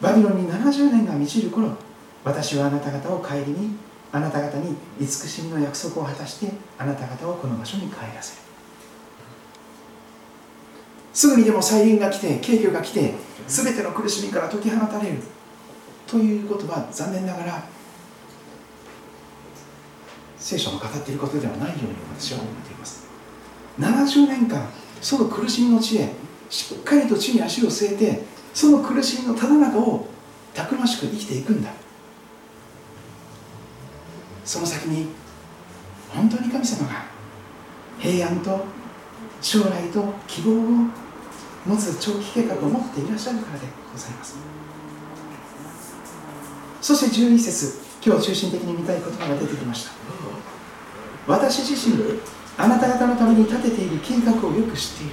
[0.00, 1.76] バビロンに70年が満ちる頃
[2.24, 3.76] 私はあなた方を顧み
[4.12, 8.42] あなた方に慈しみの約束を果たしてあなた方をこの場所に帰らせる。
[11.12, 13.14] すぐにでも再臨が来て景挙が来て
[13.46, 15.18] 全ての苦しみから解き放たれる。
[16.06, 17.64] ということは残念ながら
[20.40, 23.06] 聖書の語っていることではないように私は思っています。
[23.78, 24.68] 70年間
[25.00, 26.12] その苦しみの地へ
[26.48, 28.22] しっかりと地に足を据えて
[28.52, 30.06] その苦しみのただ中を
[30.54, 31.70] たくましく生きていくんだ。
[34.44, 35.08] その先に
[36.08, 37.04] 本当に神様が
[37.98, 38.64] 平安と
[39.40, 40.56] 将来と希望を
[41.66, 44.36] 持つ長期計画を持っていらっしゃるからでございます。
[46.80, 49.92] そして12節今日中心的に見たい言葉が出てきました。
[51.26, 52.20] 私自身
[52.56, 55.12] あなた方のために立てている計画をよく知っている。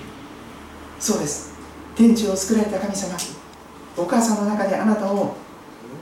[0.99, 1.53] そうです。
[1.95, 3.17] 天地を作られた神様。
[3.95, 5.35] お母さんの中であなたを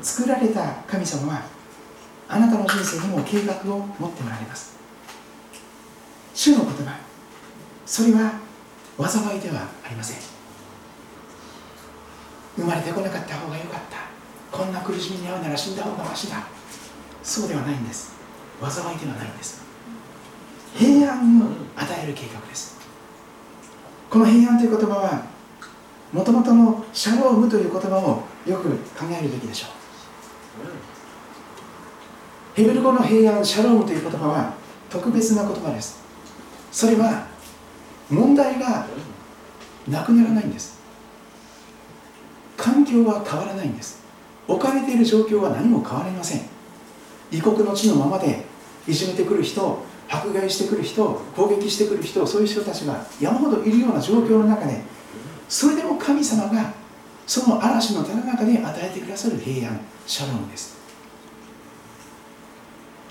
[0.02, 1.44] 作られた神様は
[2.28, 4.76] あなたの人生にも計画を持っておられます。
[6.34, 6.98] 主の言葉。
[7.86, 8.40] それは
[8.98, 10.18] 災いではありません。
[12.58, 14.58] 生まれてこなかった方がよかった。
[14.58, 16.48] こんな苦しみに遭うなら死んだ方がましだ。
[17.22, 18.14] そうではないんです。
[18.62, 19.65] 災いではないんです。
[20.76, 21.46] 平安を
[21.78, 22.78] 与える計画です。
[24.10, 25.26] この平安という言葉は
[26.12, 29.70] もともとのシャロームという言葉をよく考えるべきでしょう。
[32.56, 34.54] ヘブル語の平安シャロームという言葉は
[34.90, 36.04] 特別な言葉です。
[36.72, 37.28] それは
[38.10, 38.86] 問題が
[39.88, 40.78] なくならないんです。
[42.58, 44.04] 環境は変わらないんです。
[44.48, 46.42] 置かれている状況は何も変わりません。
[47.32, 48.46] 異国の地のままで
[48.88, 51.04] いじめてくる人迫害してくる人
[51.36, 54.82] 攻撃してくる人そういう人たちが山ほどいるような状況の中で
[55.50, 56.74] それでも神様が
[57.26, 60.76] その嵐のただ中で与えてくださる平安シャロンです。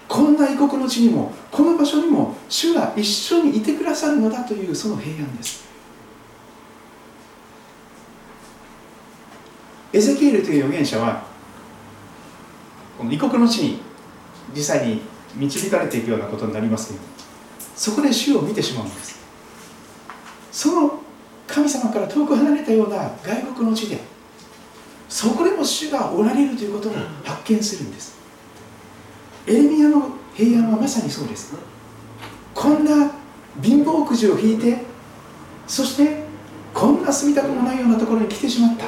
[0.07, 5.65] こんな異国の地にもこの場所にも主が一緒にいてくださるのだというその平安です。
[9.93, 11.25] エゼキエルという預言者は
[12.97, 13.79] この異国の地に
[14.55, 15.03] 実際に
[15.37, 17.01] 導かれていくようなことになりますけど
[17.77, 19.19] そこで主を見てしまうんです。
[20.53, 21.01] その
[21.47, 23.99] 神様から遠く離れたような外国の地で
[25.09, 26.93] そこでも主がおられるということを
[27.25, 28.17] 発見するんです。
[29.47, 31.55] エレミアの平安はまさにそうです。
[32.55, 33.13] こんな
[33.63, 34.79] 貧乏くじを引いて
[35.67, 36.25] そして
[36.73, 38.87] こんな住みたくもないようなところに来てしまった。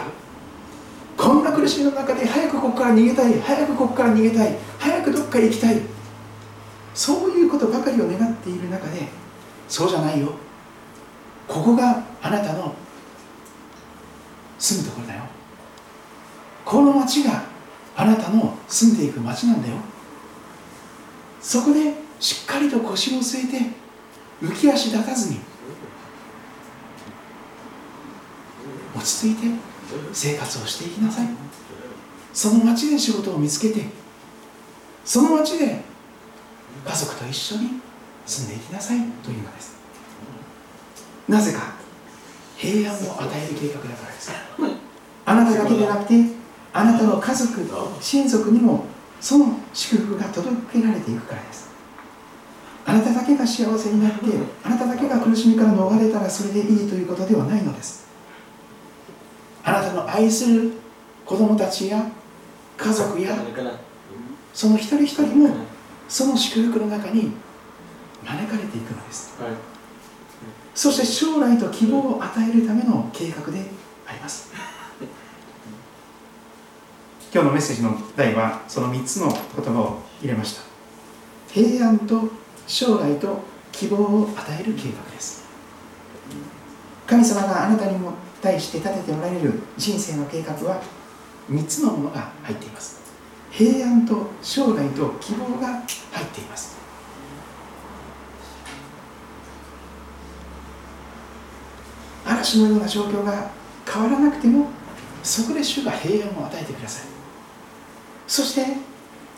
[1.17, 5.81] こんな苦しみの中で早くここから逃げたい早くここから逃げたい早くどっか行きたい。
[6.97, 9.07] そういうことばかりを願っている中で
[9.69, 10.33] そうじゃないよ。
[11.47, 12.75] ここがあなたの
[14.59, 15.23] 住むところだよ。
[16.65, 17.45] この町が
[17.95, 19.75] あなたの住んでいく町なんだよ。
[21.41, 23.67] そこでしっかりと腰を据えて
[24.43, 25.41] 浮き足立たずに
[28.97, 29.47] 落ち着いて
[30.15, 31.29] 生活をしていきなさい。
[32.33, 33.85] その町で仕事を見つけて
[35.05, 35.85] その町で
[36.85, 37.81] 家族と一緒に
[38.27, 39.77] 住んでいきなさいというのです。
[41.29, 41.75] なぜか
[42.57, 44.31] 平安を与える計画だからです。
[45.25, 46.15] あなただけでなくて
[46.73, 47.61] あなたの家族
[48.01, 48.85] 親族にも
[49.21, 51.71] その祝福が届けられていくからです。
[52.85, 54.27] あなただけが幸せになって
[54.63, 58.07] あなただけが苦しみから逃れたらそれでいいということではないのです。
[59.65, 60.73] あなたの愛する
[61.25, 62.09] 子供たちや
[62.77, 63.37] 家族や
[64.55, 65.49] その一人一人も
[66.09, 67.33] その祝福の中に
[68.25, 69.53] 招かれていくのです、はい、
[70.75, 73.71] そして将来と希望を与えるための計画で
[74.07, 74.51] あります。
[77.33, 79.39] 今日のメッセージの題はその3つの言
[79.75, 80.63] 葉を入れました。
[81.49, 82.29] 平安と
[82.67, 83.41] 将来と
[83.73, 85.45] 希望を与える計画です。
[87.07, 90.81] 神様があなたにも対して立てておられる人生の計画は
[91.51, 93.06] 3つのものが入っています
[93.51, 96.77] 平安と将来と希望が入っています。
[102.25, 103.51] 嵐のような状況が
[103.87, 104.67] 変わらなくても
[105.23, 107.07] そこで主が平安を与えてください。
[108.27, 108.67] そして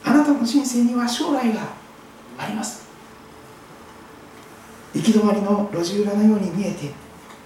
[0.04, 1.60] あなたの人生には将来が
[2.38, 2.88] あります。
[4.94, 6.90] 行き止まりの路地裏のように見えて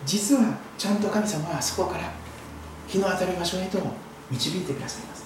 [0.07, 2.13] 実はちゃんと神様はそこから
[2.87, 3.79] 日の当たる場所へと
[4.31, 5.22] 導いてくださいます。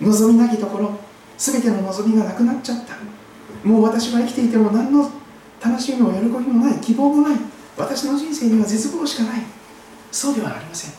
[0.00, 0.98] 望みなきところ
[1.38, 2.94] 全ての望みがなくなっちゃった。
[3.66, 5.10] もう私は生きていても何の
[5.64, 7.38] 楽しみも喜びもない希望もない。
[7.76, 9.42] 私の人生には絶望しかない。
[10.10, 10.92] そうではありません。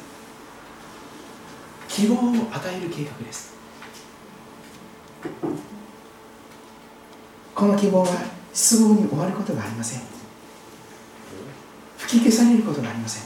[1.88, 2.20] 希望を
[2.54, 3.56] 与える計画です。
[7.56, 8.08] この希望は
[8.54, 10.02] 失望に終わることがありません。
[11.98, 13.24] 吹き消されることがありません。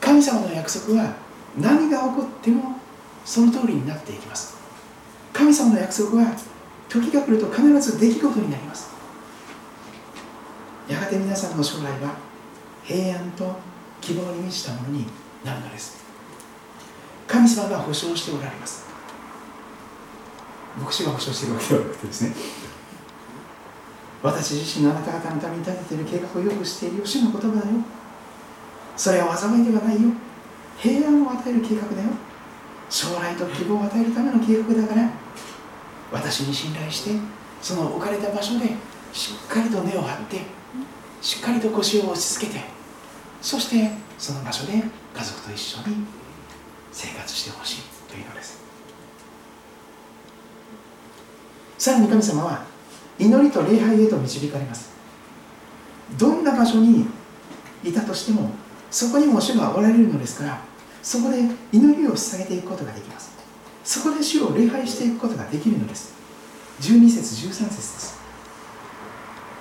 [0.00, 1.14] 神様の約束は
[1.58, 2.79] 何が起こっても
[3.30, 4.56] その通りになっていきます。
[5.32, 6.36] 神様の約束は
[6.88, 8.90] 時が来ると必ず出来事になります。
[10.88, 12.16] やがて皆さんの将来は
[12.82, 13.54] 平安と
[14.00, 15.06] 希望に満ちたものに
[15.44, 16.02] なるのです。
[17.28, 18.84] 神様が保証しておられます。
[20.76, 22.34] 牧師が保証しているわけではなくてですね。
[24.24, 27.06] 私自身のあなた方のために立てている計画をよくしているよ。
[27.06, 27.66] 主の言葉だよ。
[28.96, 30.10] それは災いではないよ。
[30.78, 32.08] 平安を与える計画だよ。
[32.90, 35.08] 将来と希望を与えるための計画だから
[36.12, 37.10] 私に信頼して
[37.62, 38.66] その置かれた場所で
[39.12, 40.40] しっかりと根を張って
[41.22, 42.60] しっかりと腰を落ち着けて
[43.40, 44.80] そしてその場所で家
[45.24, 46.04] 族と一緒に
[46.92, 48.60] 生活してほしいというのです。
[51.78, 52.64] さらに神様は
[53.18, 54.90] 祈りと礼拝へと導かれます。
[56.18, 57.06] どんな場所に
[57.84, 58.50] いたとしても
[58.90, 60.69] そこにも主がおられるのですから
[61.02, 61.38] そこで
[61.72, 63.30] 祈りを捧げていくことができます。
[63.84, 66.14] そこで主を礼拝していくことができるのです。
[66.80, 68.20] 12節13節です。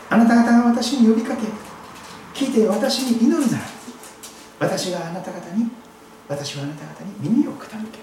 [0.09, 1.43] あなた方が私に呼びかけ
[2.33, 3.63] 聞いて私に祈るなら
[4.59, 5.69] 私があなた方に
[6.27, 7.99] 私はあなた方に耳を傾け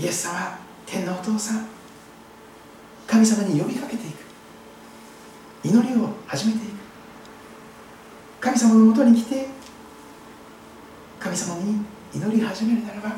[0.00, 1.66] イエス様天のお父さん
[3.08, 4.18] 神様に呼びかけていく。
[5.64, 6.67] 祈りを始めていく。
[8.68, 9.46] 様のもとに来て
[11.18, 13.16] 神様に祈り始めるならば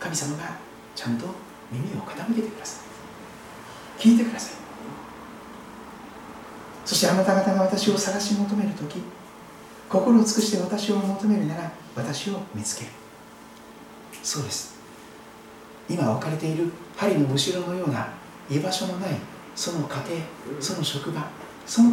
[0.00, 0.56] 神様が
[0.94, 1.26] ちゃんと
[1.70, 2.82] 耳を傾けてくださ
[3.98, 4.02] い。
[4.02, 4.54] 聞いてください。
[6.84, 9.02] そしてあなた方が私を探し求める時
[9.88, 12.90] 心を尽くして私を求めるなら私を見つける。
[14.22, 14.76] そうです。
[15.88, 18.08] 今置かれている針のむしろのような
[18.50, 19.10] 居場所のない
[19.54, 19.96] その家
[20.48, 21.28] 庭その職場
[21.64, 21.92] その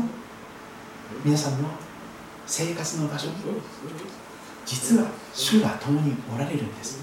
[1.24, 1.70] 皆さんの
[2.46, 3.30] 生活の場所
[4.66, 7.02] 実は主が共におられるんです。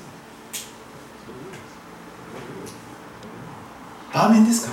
[4.12, 4.72] アーメンですか？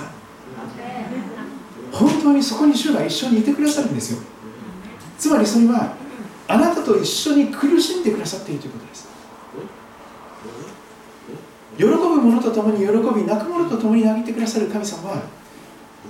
[1.92, 4.20] 本当にそこに主が一緒にいてくださるんですよ。
[5.18, 5.96] つまりそれは
[6.48, 9.08] あなたと一緒に苦しんでくださっているということです。
[11.76, 15.22] 喜ぶ者と共に喜び泣く者と共に泣いてくださる神様は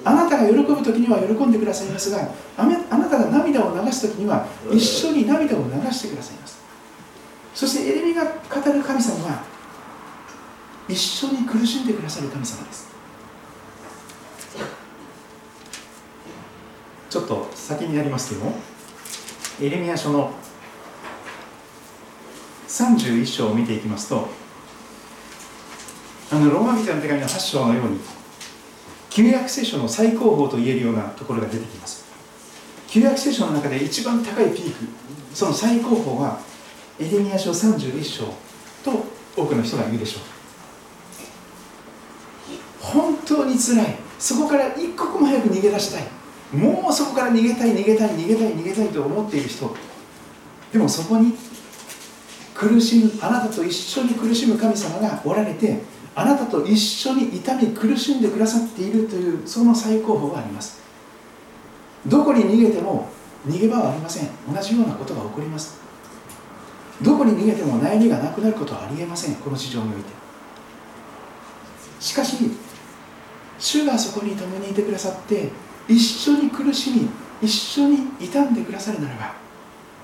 [0.05, 2.79] あなたが喜ぶ時には喜んでくださいますがあな
[3.09, 6.59] たが涙を流す時には一緒に涙を流してくださいます。
[7.55, 9.43] そしてエレミが語る神様は
[10.89, 12.89] 一緒に苦しんでくださる神様です。
[17.11, 18.55] ちょっと先にやりますけども
[19.61, 20.31] エレミア書の
[22.69, 24.29] 31章を見ていきますと
[26.31, 27.99] あのローマ人の手紙の8章のように
[29.19, 32.05] 旧約聖書の最高峰と言えるようなところが出てきます。
[32.87, 34.87] 旧約聖書の中で一番高いピーク
[35.35, 36.39] その最高峰は
[37.01, 38.27] エレミア書31章
[38.85, 39.05] と
[39.37, 40.23] 多くの人が言うでしょう。
[42.79, 43.97] 本当につらい。
[44.21, 46.05] そこから一刻も早く逃げ出したい。
[46.57, 49.75] もうそこから逃げたい逃げたい逃げたい逃げたいと思っている人。
[50.73, 51.33] でもそこに
[52.55, 60.81] 苦しむあなたと一緒に苦しむ神様がおられてあなたと一緒に痛み苦しんでくださっているというその最高峰があります。
[62.09, 63.09] どこに逃げても
[63.47, 64.29] 逃げ場はありません。
[64.53, 65.79] 同じようなことが起こります。
[67.01, 69.37] どこに逃げても悩みがなくなることはありえません。
[69.37, 70.09] この市場において。
[72.01, 72.51] しかし
[73.61, 75.53] 主がそこに共にいてくださって
[75.87, 77.09] 一緒に苦しみ
[77.41, 79.37] 一緒に傷んでくださるならば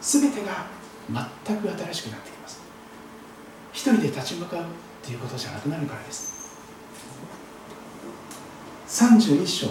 [0.01, 0.67] 全てが
[1.11, 2.61] 全く新しくなってきます。
[3.73, 4.65] 一人で立ち向かう。
[5.05, 6.33] ということじゃなくなるからです。
[8.89, 9.69] 31章。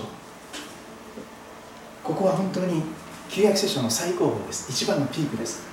[2.04, 2.84] ここは本当に
[3.30, 4.70] 旧約聖書の最高峰です。
[4.70, 5.64] 一番のピークです。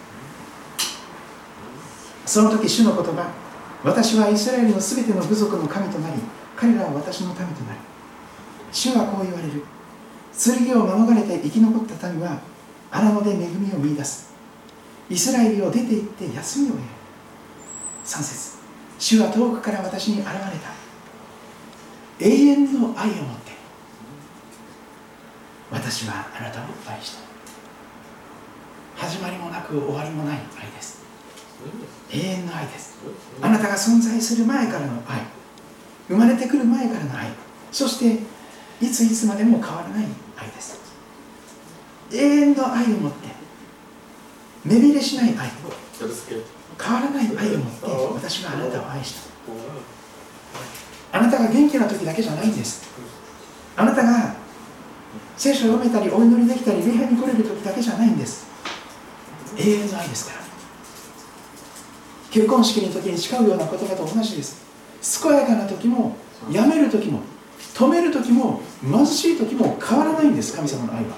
[2.24, 3.30] その時主の言葉
[3.82, 6.22] 私はイスラエルのすべての部族の神となり
[6.54, 7.54] 彼らは私の民となる
[8.70, 9.64] 主はこう言われる。
[10.32, 12.40] 剣を免れて生き残った民は
[12.90, 14.32] 荒野で恵みを見いだす。
[15.10, 16.84] イスラエルを出て行って休みを得る。
[18.04, 18.49] 3節。
[19.00, 20.70] 主は遠くから私に現れた。
[22.20, 23.52] 永遠の愛を持って。
[25.70, 27.20] 私はあなたを愛した。
[28.96, 31.02] 始まりもなく終わりもない愛です。
[32.12, 32.98] 永遠の愛です。
[33.40, 35.22] あなたが存在する前からの愛。
[36.06, 37.28] 生まれてくる前からの愛。
[37.72, 38.18] そして
[38.84, 40.04] いついつまでも変わらない
[40.36, 40.78] 愛です。
[42.12, 43.28] 永遠の愛を持って。
[44.62, 45.50] 目びれしない愛。
[46.82, 49.14] 変わらない愛を持って私はあなたを愛し
[51.12, 51.18] た。
[51.18, 52.88] あなたが元気な時だけじゃないんです。
[53.76, 54.34] あなたが
[55.36, 58.46] 聖書を読めたりお祈りできたり礼拝に来れる時だけじゃないんです。
[59.56, 60.40] 永遠の愛ですから。
[62.30, 64.70] 結婚式の時に誓うような言葉と同じです。
[65.22, 66.16] 健やかな時も
[66.50, 67.20] やめる時も
[67.74, 71.16] 止める時も貧しい時も変わらないんです神様の愛は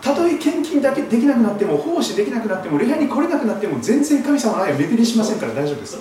[0.00, 5.98] たとえ献金だけできなくなっても奉仕できなくなっても礼拝に来れなくなっても全然神様の愛は目減りしませんから大丈夫です。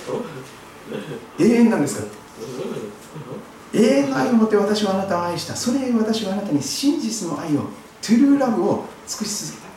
[1.39, 3.79] 永遠なんですから。
[3.81, 5.55] 永遠の愛を持って私はあなたを愛した。
[5.55, 7.61] それへ私はあなたに真実の愛を
[8.01, 9.69] トゥルーラブを尽くし続けた。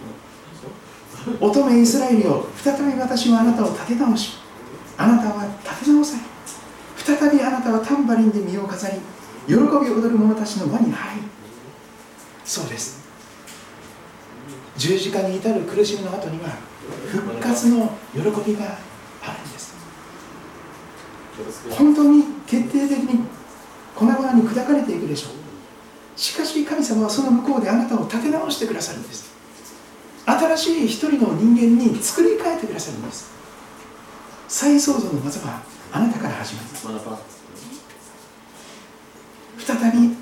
[1.44, 4.38] 乙女イスラエルよ再び私はあなたを立て直し
[4.98, 6.22] あなたは立て直され
[6.96, 8.98] 再びあなたはタンバリンで身を飾り
[9.46, 11.22] 喜び踊る者たちの輪に入る。
[12.44, 13.01] そうです。
[14.82, 16.48] 十字架に至る苦しみの後には
[17.08, 18.76] 復活の喜びが
[19.22, 19.76] あるんです。
[21.70, 23.24] 本当に決定的に
[23.94, 26.18] 粉々に砕かれていくでしょう。
[26.18, 29.30] しかし神様はその向こうであなたを立て直してくださるんです。
[30.26, 33.30] 新しい一人の人間に作り変えてくださるんです。
[34.48, 35.62] 再創造の技は
[35.92, 36.88] あなたから始まります
[39.58, 40.16] 再び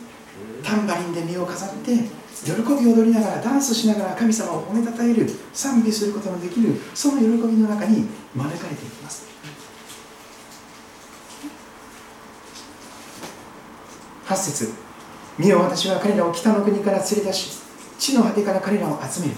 [0.62, 7.28] タンバリンで身を飾って喜び踊りながらダンスしながら神様を褒めたたえる賛美することのできるその喜び
[7.58, 9.26] の中に招かれていきます。
[14.26, 14.72] 8節。
[15.38, 17.58] 見よ私は彼らを北の国から連れ出し
[17.98, 19.34] 地の果てから彼らを集める。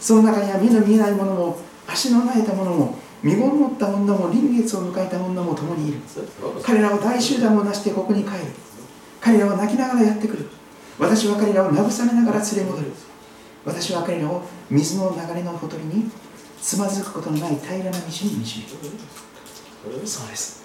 [0.00, 5.98] その中には目の見えないものも足のなえたものも身ごもった女も臨月を迎えた女も共にいる。
[6.62, 8.38] 彼らを大集団をなしてここに帰る。
[9.20, 10.48] 彼らは泣きながらやってくる。
[11.00, 12.92] 私は彼らを慰めながら連れ戻る。
[13.64, 16.10] 私は彼らを水の流れのほとりに
[16.60, 18.02] つまずくことのない平らな道に
[18.38, 18.68] 導く
[20.06, 20.62] そうです。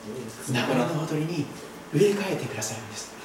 [0.49, 1.45] 流れのほとりに
[1.93, 3.15] 植え替えてくださるんです。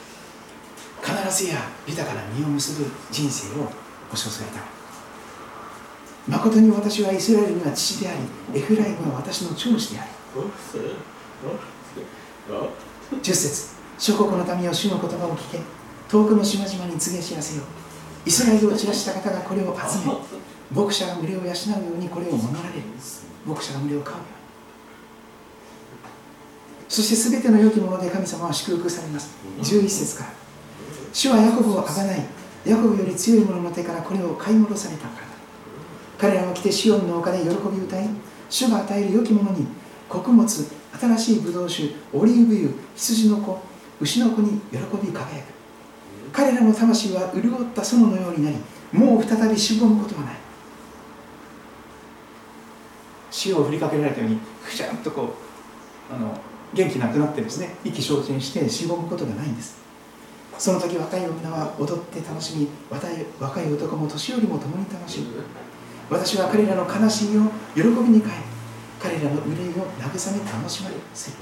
[1.03, 3.65] 必ずや豊かな実を結ぶ人生を
[4.11, 4.61] 保証された
[6.29, 8.13] 誠に私はイスラエルには父であ
[8.53, 10.11] りエフライムは私の長子である。
[13.21, 15.80] 10節諸国の民を主の言葉を聞け。
[16.11, 17.63] 遠くの島々に告げ知らせよ
[18.27, 20.15] イスラエルを散らした方がこれを集め
[20.73, 21.53] 牧者が群れを養うよ
[21.95, 22.83] うにこれを守られる。
[23.45, 24.27] 牧者が群れを飼うように。
[26.89, 29.31] そして全ての良きもので神様は祝福されます。
[29.61, 30.31] 11節から。
[31.13, 32.25] 主はヤコブをあがない。
[32.65, 35.33] ヤコブより強い者の手からこれを買い戻されたからだ。
[36.19, 38.09] 彼らは来てシオンの丘で喜び歌い
[38.49, 39.67] 主が与える良きものに
[40.09, 43.59] 穀物新しいブドウ酒オリーブ油羊の子
[44.01, 45.60] 牛の子に喜び輝く。
[46.33, 48.57] 彼らの魂は潤った園のようになり
[48.93, 50.35] もう再びしぼむことはない。
[53.47, 55.23] 塩を振りかけられたようにふしゃんとこ
[56.11, 56.37] うあの
[56.75, 59.79] 元気なくなってですね意気消沈してしぼむことがないんです。
[60.59, 63.09] その時若い女は踊って楽しみ若
[63.63, 65.43] い男も年寄りも共に楽しむ。
[66.11, 67.43] 私は彼らの悲しみを
[67.75, 68.33] 喜びに変え
[69.01, 71.37] 彼らの憂いを慰め楽しまれする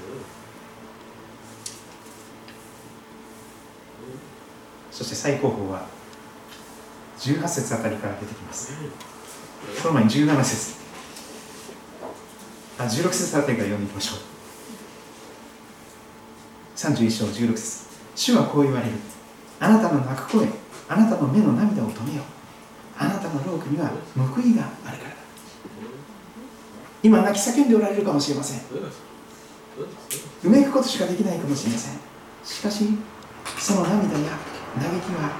[4.99, 5.85] そして最高峰は
[7.19, 8.73] 18節あたりから出てきます。
[9.81, 10.75] その前に17節。
[12.77, 14.19] あ16節あたりから読んでいきましょう。
[16.75, 17.87] 31章16節。
[18.13, 18.91] 主はこう言われる。
[19.61, 20.49] あなたの泣く声
[20.89, 22.25] あなたの目の涙を止めよう。
[22.97, 25.15] あなたのロークには報いがあるからだ。
[27.01, 28.59] 今泣き叫んでおられるかもしれません。
[30.43, 31.99] うめくことしかできないかもしれません。
[32.43, 32.83] しかし
[33.57, 35.31] その涙や嘆きは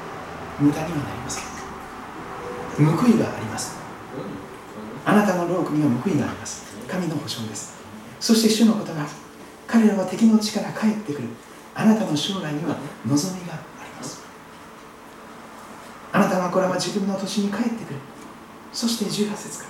[0.59, 1.43] 無駄にはなりません。
[2.79, 3.77] 報いがあります
[5.03, 6.65] あなたのロークには報いがあります。
[6.87, 7.77] 神の保証です。
[8.19, 9.05] そして主のことが
[9.67, 11.27] 彼らは敵の地から帰ってくる。
[11.75, 14.23] あなたの将来には望みがあります。
[16.11, 17.99] あなたの子らは自分の土地に帰ってくる。
[18.71, 19.69] そして18節から。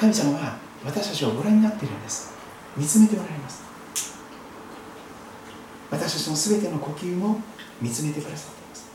[0.00, 2.32] 神様は私たちをご覧になっているんです。
[2.76, 3.71] 見つめておられます
[5.92, 7.38] 私たちの全ての呼吸も
[7.80, 8.90] 見つめてくださっています。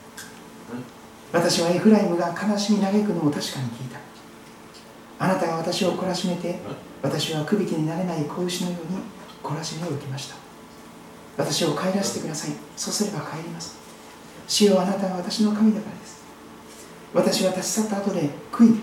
[1.32, 4.00] 私はエフライムが悲しみ嘆くのを確かに聞いた。
[5.20, 6.60] あなたが私を懲らしめて
[7.04, 9.00] 私はくびきになれない子牛のように
[9.44, 10.36] 懲らしめを受けました。
[11.38, 12.52] 私を帰らせてください。
[12.76, 13.78] そうすれば帰ります。
[14.48, 16.24] 主よあなたは私の神だからです。
[17.14, 18.80] 私は立ち去った後で悔い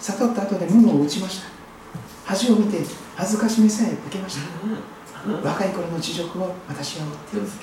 [0.00, 1.48] 悟った後で物を打ちました。
[2.26, 2.78] 恥を見て
[3.16, 4.97] 恥ずかしめさえ受けました
[5.42, 7.58] 若い頃の恥辱を私は負っています。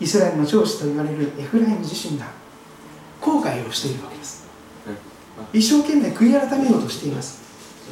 [0.00, 2.26] イスラエルの長子と言われるエフライム自身が
[3.20, 4.46] 後悔をしているわけです。
[5.52, 7.42] 一生懸命悔い改めようとしています。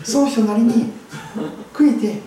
[0.05, 0.93] その人なりに
[1.73, 2.20] 悔いて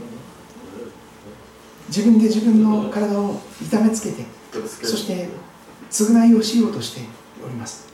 [1.87, 5.29] 自分で自分の体を痛めつけてそして
[5.91, 7.01] 償いをしようとして
[7.45, 7.87] おります。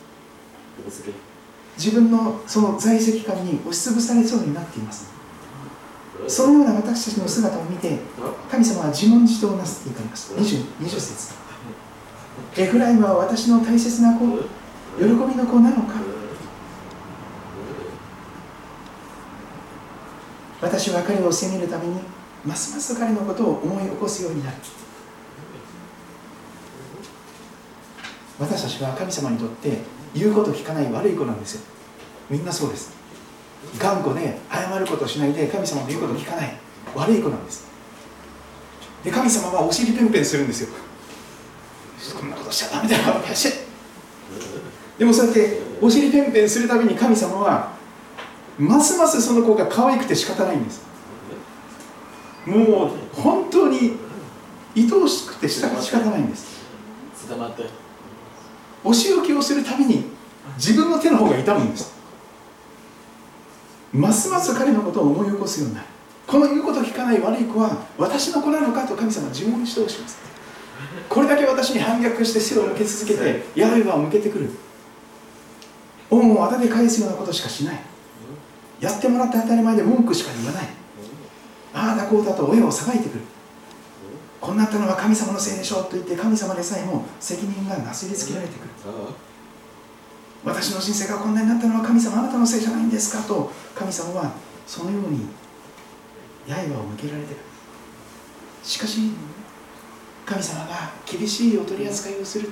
[1.78, 5.10] 自分のその在籍感に押しつぶされそうになっています
[6.28, 8.00] そのような私たちの姿を見て
[8.50, 11.34] 神様は自問自答なすっていかれます 20, 20節。
[12.58, 14.26] エフライムは私の大切な子
[14.98, 16.00] 喜びの子なのか？
[20.62, 22.00] 私は彼を責めるために
[22.46, 24.58] ますます彼のことを思い起こすようになる。
[28.40, 29.80] 私たちは神様にとって
[30.14, 31.62] 言うこと聞かない悪い子なんですよ。
[32.30, 33.01] みんなそうです
[33.78, 36.58] 頑固で謝ることをしないで神様の言うことを聞かない。
[36.96, 37.68] 悪い子なんです。
[39.04, 40.70] で神様はお尻ペンペンするんですよ。
[42.20, 43.04] こんなことしちゃダメだよ。
[44.98, 47.72] でもそうやってお尻ペンペンするたびに神様は
[48.60, 50.84] ますますその子が可愛くて仕方ないんです。
[52.46, 53.98] もう本当に
[54.76, 55.70] 愛おしくて仕方
[56.10, 56.62] ないんです。
[58.84, 60.06] お仕置きをするたびに
[60.58, 61.94] 自分の手の方が痛むんです
[63.94, 65.88] ますます彼のことを思い起こすようになる。
[66.28, 70.20] この言うことを聞かない悪い子は私の子なのかと神様は自問自答します。
[71.10, 74.50] これだけ私に反逆して背を向け続けて刃を向けてくる。
[76.10, 77.80] 恩をあだで返すようなことしかしない。
[78.80, 80.68] やってもらって当たり前で文句しか言わない。
[81.74, 83.22] ああだこうだと親を裁いてくる。
[84.40, 88.70] こうなったのは神様のせいでしょうと言って神様でさえも責任がなすりつけられてくる
[90.44, 93.22] 私の人生がこんなになったのは神様あなたのせいじゃないんですか？
[93.28, 94.34] と神様は
[94.66, 95.28] そのように
[96.48, 97.40] 刃を向けられてる。
[98.64, 99.12] しかし
[100.26, 102.50] 神様が厳しいお取り扱いをする。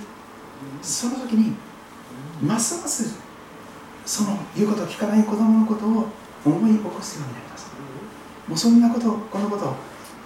[0.81, 1.55] その時に
[2.41, 3.17] ますます
[4.05, 6.07] その言うことを聞かない子供のことを
[6.45, 7.71] 思い起こすようになります。
[8.47, 9.75] もうそんなことこのことを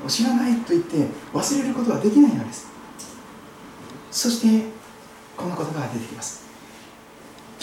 [0.07, 2.67] 知らないと言って忘れることはできないのです。
[4.11, 4.65] そして
[5.37, 6.42] この言葉が出てきます。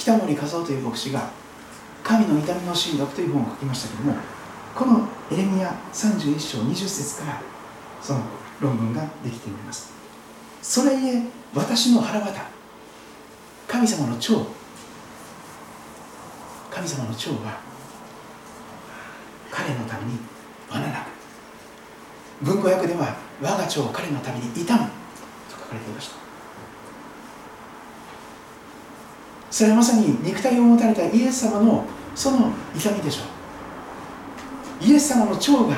[0.01, 1.28] 北森和夫という牧師が
[2.02, 4.16] 「神の痛みの神学」という本を書きましたけども
[4.74, 7.43] このエレミア31章20節から
[8.01, 8.20] その
[8.60, 9.90] 論文ができております。
[10.62, 11.22] それゆえ
[11.55, 12.32] 私の腹渡
[13.68, 14.47] 神様の長
[16.70, 17.60] 神様の長は
[19.51, 20.18] 彼のために
[20.70, 21.09] 罠なく
[22.40, 24.81] 文庫訳では我が長彼のために痛む
[25.51, 26.30] と書かれていました。
[29.51, 33.22] それはまさに肉体を持たれたイエス様のその痛みでしょ
[34.82, 34.85] う。
[34.85, 35.77] イエス様の長が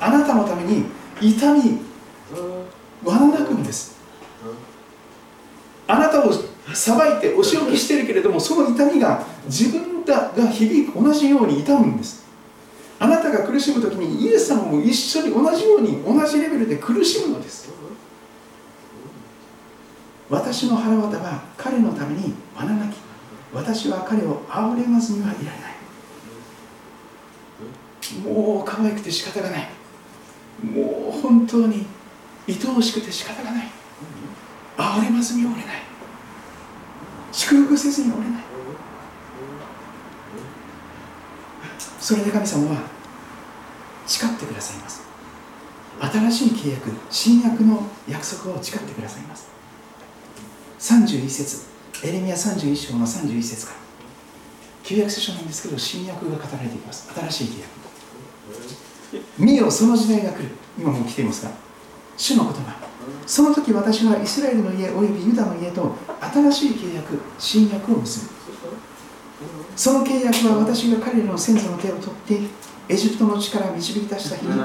[0.00, 0.84] あなたのために
[1.20, 1.78] 痛み
[3.04, 3.96] 罠なくんです。
[5.86, 6.32] あなたを
[6.74, 12.26] 裁いてお仕置きしてるけれどもその痛みが自分が響く同じように痛むんです。
[12.98, 17.70] あなたが苦しむ時にイエス様も一緒に同じように同じレベルで苦しむのです。
[20.28, 22.96] 私の腹渡は彼のために罠なき
[23.52, 25.76] 私は彼を憐れまずにはいられない。
[28.22, 29.68] もう可愛くて仕方がない。
[30.64, 31.86] もう本当に
[32.48, 33.68] 愛おしくて仕方がない。
[34.76, 35.76] あ俺まずに折れない。
[37.32, 38.42] 祝福せずに折れない。
[42.00, 42.82] それで神様は
[44.06, 45.02] 誓ってくださいます。
[46.00, 49.55] 新しい契約新約の約束を誓ってくださいます。
[50.78, 51.66] 31節。
[52.04, 53.78] エレミア31章の31節から。
[54.82, 57.12] 旧約聖書なんですけど新約が語られています。
[57.12, 57.70] 新しい契約。
[59.38, 60.50] 見よその時代が来る。
[60.78, 61.50] 今も来ていますが
[62.16, 62.76] 主の言葉。
[63.26, 68.32] その時私はイスラエルの家およびユダの家と新しい契約新約を結ぶ。
[69.74, 72.40] その契約は私が彼らの先祖の手を取って
[72.88, 74.60] エジプトの地から導き出した日に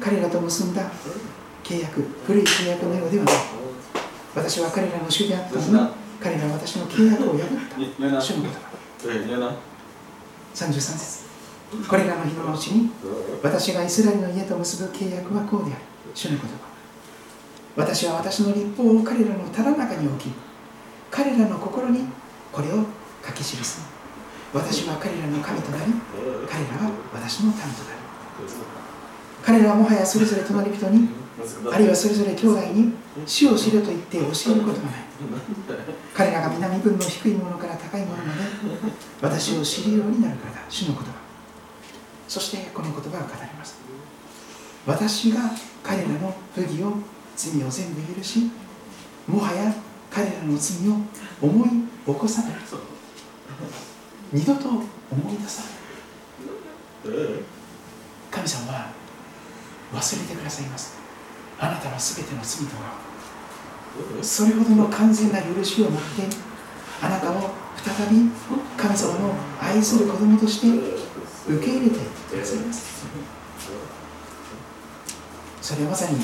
[0.00, 0.90] 彼らと結んだ
[1.64, 2.02] 契約。
[2.26, 3.34] 古い契約のようではない。
[4.34, 5.90] 私は彼らの主であったのに
[6.20, 7.76] 彼らは私の契約を破った。
[8.20, 8.58] 主の言葉
[10.54, 11.22] 33節。
[11.88, 12.90] これらの日のうちに
[13.42, 15.82] 私がイスラエルの家と結ぶ契約はこうである。
[16.14, 16.46] 主の言葉。
[17.76, 20.32] 私は私の立法を彼らのただ中に置き
[21.10, 22.06] 彼らの心に
[22.52, 22.84] これを
[23.26, 23.80] 書き記す。
[24.54, 25.92] 私は彼らの神となり
[26.48, 27.72] 彼らは私の民となる。
[29.42, 31.08] 彼らはもはやそれぞれ隣人に
[31.72, 32.92] あるいはそれぞれ兄弟に
[33.26, 35.02] 死を知ると言って教えることがない。
[36.14, 38.40] 彼らが南分の低いものから高いものまで
[39.22, 40.60] 私を知るようになるからだ。
[40.68, 41.12] 主の言葉。
[42.28, 43.76] そしてこの言葉を語ります。
[44.86, 45.50] 私が
[45.82, 46.94] 彼らの不義を
[47.36, 48.50] 罪を全部許し
[49.26, 49.74] もはや
[50.10, 50.96] 彼らの罪を
[51.40, 51.68] 思い
[52.06, 52.52] 起こさない。
[54.32, 54.82] 二度と思
[55.32, 55.72] い出さない。
[58.30, 58.90] 神様は
[59.92, 61.01] 忘れてくださいます
[61.62, 62.98] あなたの全ての罪とは
[64.20, 66.06] それほどの完全な許しを持って
[67.00, 68.30] あなたを再び
[68.76, 70.66] 神様の愛する子供として
[71.48, 71.98] 受け入れて
[72.30, 73.06] くださいます。
[75.60, 76.18] それはまさに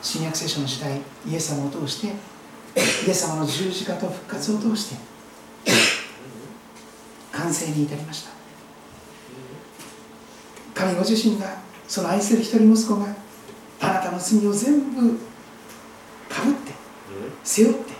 [0.00, 4.96] 新約聖書の時代イエス様を通してイエス様の十字架と復活を通して
[7.30, 8.30] 完成に至りました。
[10.74, 13.21] 神ご自身がその愛する一人息子が
[13.82, 15.18] あなたの罪を全部
[16.28, 16.72] かぶって
[17.42, 17.92] 背負って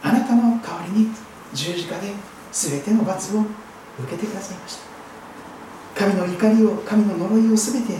[0.00, 1.08] あなたの代わりに
[1.52, 2.12] 十字架で
[2.52, 6.06] 全ての罰を受けてくださいました。
[6.06, 7.94] 神の怒りを神の呪いを全て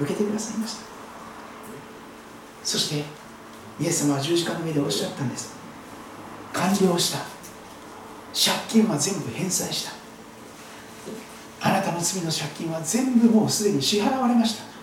[0.00, 0.82] 受けてくださいました。
[2.64, 3.04] そして
[3.80, 5.54] イエス様は十字架の上でおっしゃったんです。
[6.52, 7.18] 完了した。
[8.34, 9.92] 借金は全部返済した。
[11.60, 14.75] あなたの罪の借金は全部もうすでに支払われました。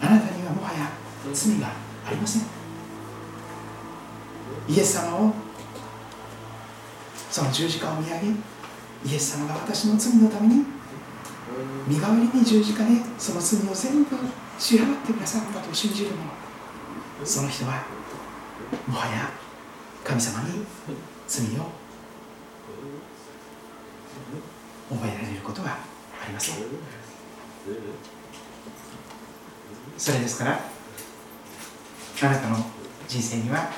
[0.00, 0.90] あなたにはもはや
[1.32, 1.68] 罪が
[2.06, 2.42] ありません。
[4.68, 5.34] イエス様を
[7.30, 8.26] その十字架を見上げ
[9.04, 10.64] イエス様が私の罪のために
[11.86, 14.16] 身代わりに十字架でその罪を全部
[14.58, 16.46] 支払ってくださったと信じる者。
[17.24, 17.84] その人は
[18.86, 19.30] もはや
[20.04, 20.64] 神様に
[21.26, 21.70] 罪を
[24.90, 25.78] 覚えられることは
[26.22, 26.56] ありません。
[29.96, 30.60] それですから
[32.22, 32.56] あなたの
[33.08, 33.70] 人生には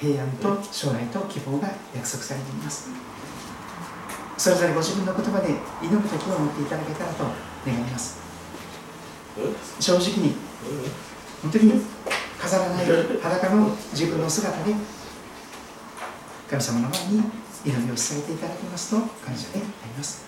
[0.00, 2.88] 平安と将来と希望が約束されています。
[4.36, 5.48] それぞれご自分の言葉で
[5.82, 7.24] 祈る時を持っていただけたらと
[7.66, 8.18] 願います。
[9.80, 10.34] 正直に
[11.42, 11.82] 本当に
[12.38, 12.86] 飾らない
[13.22, 14.74] 裸の自分の姿で
[16.50, 17.22] 神様の前に
[17.64, 20.26] 祈りを捧げていただきますと感謝であります。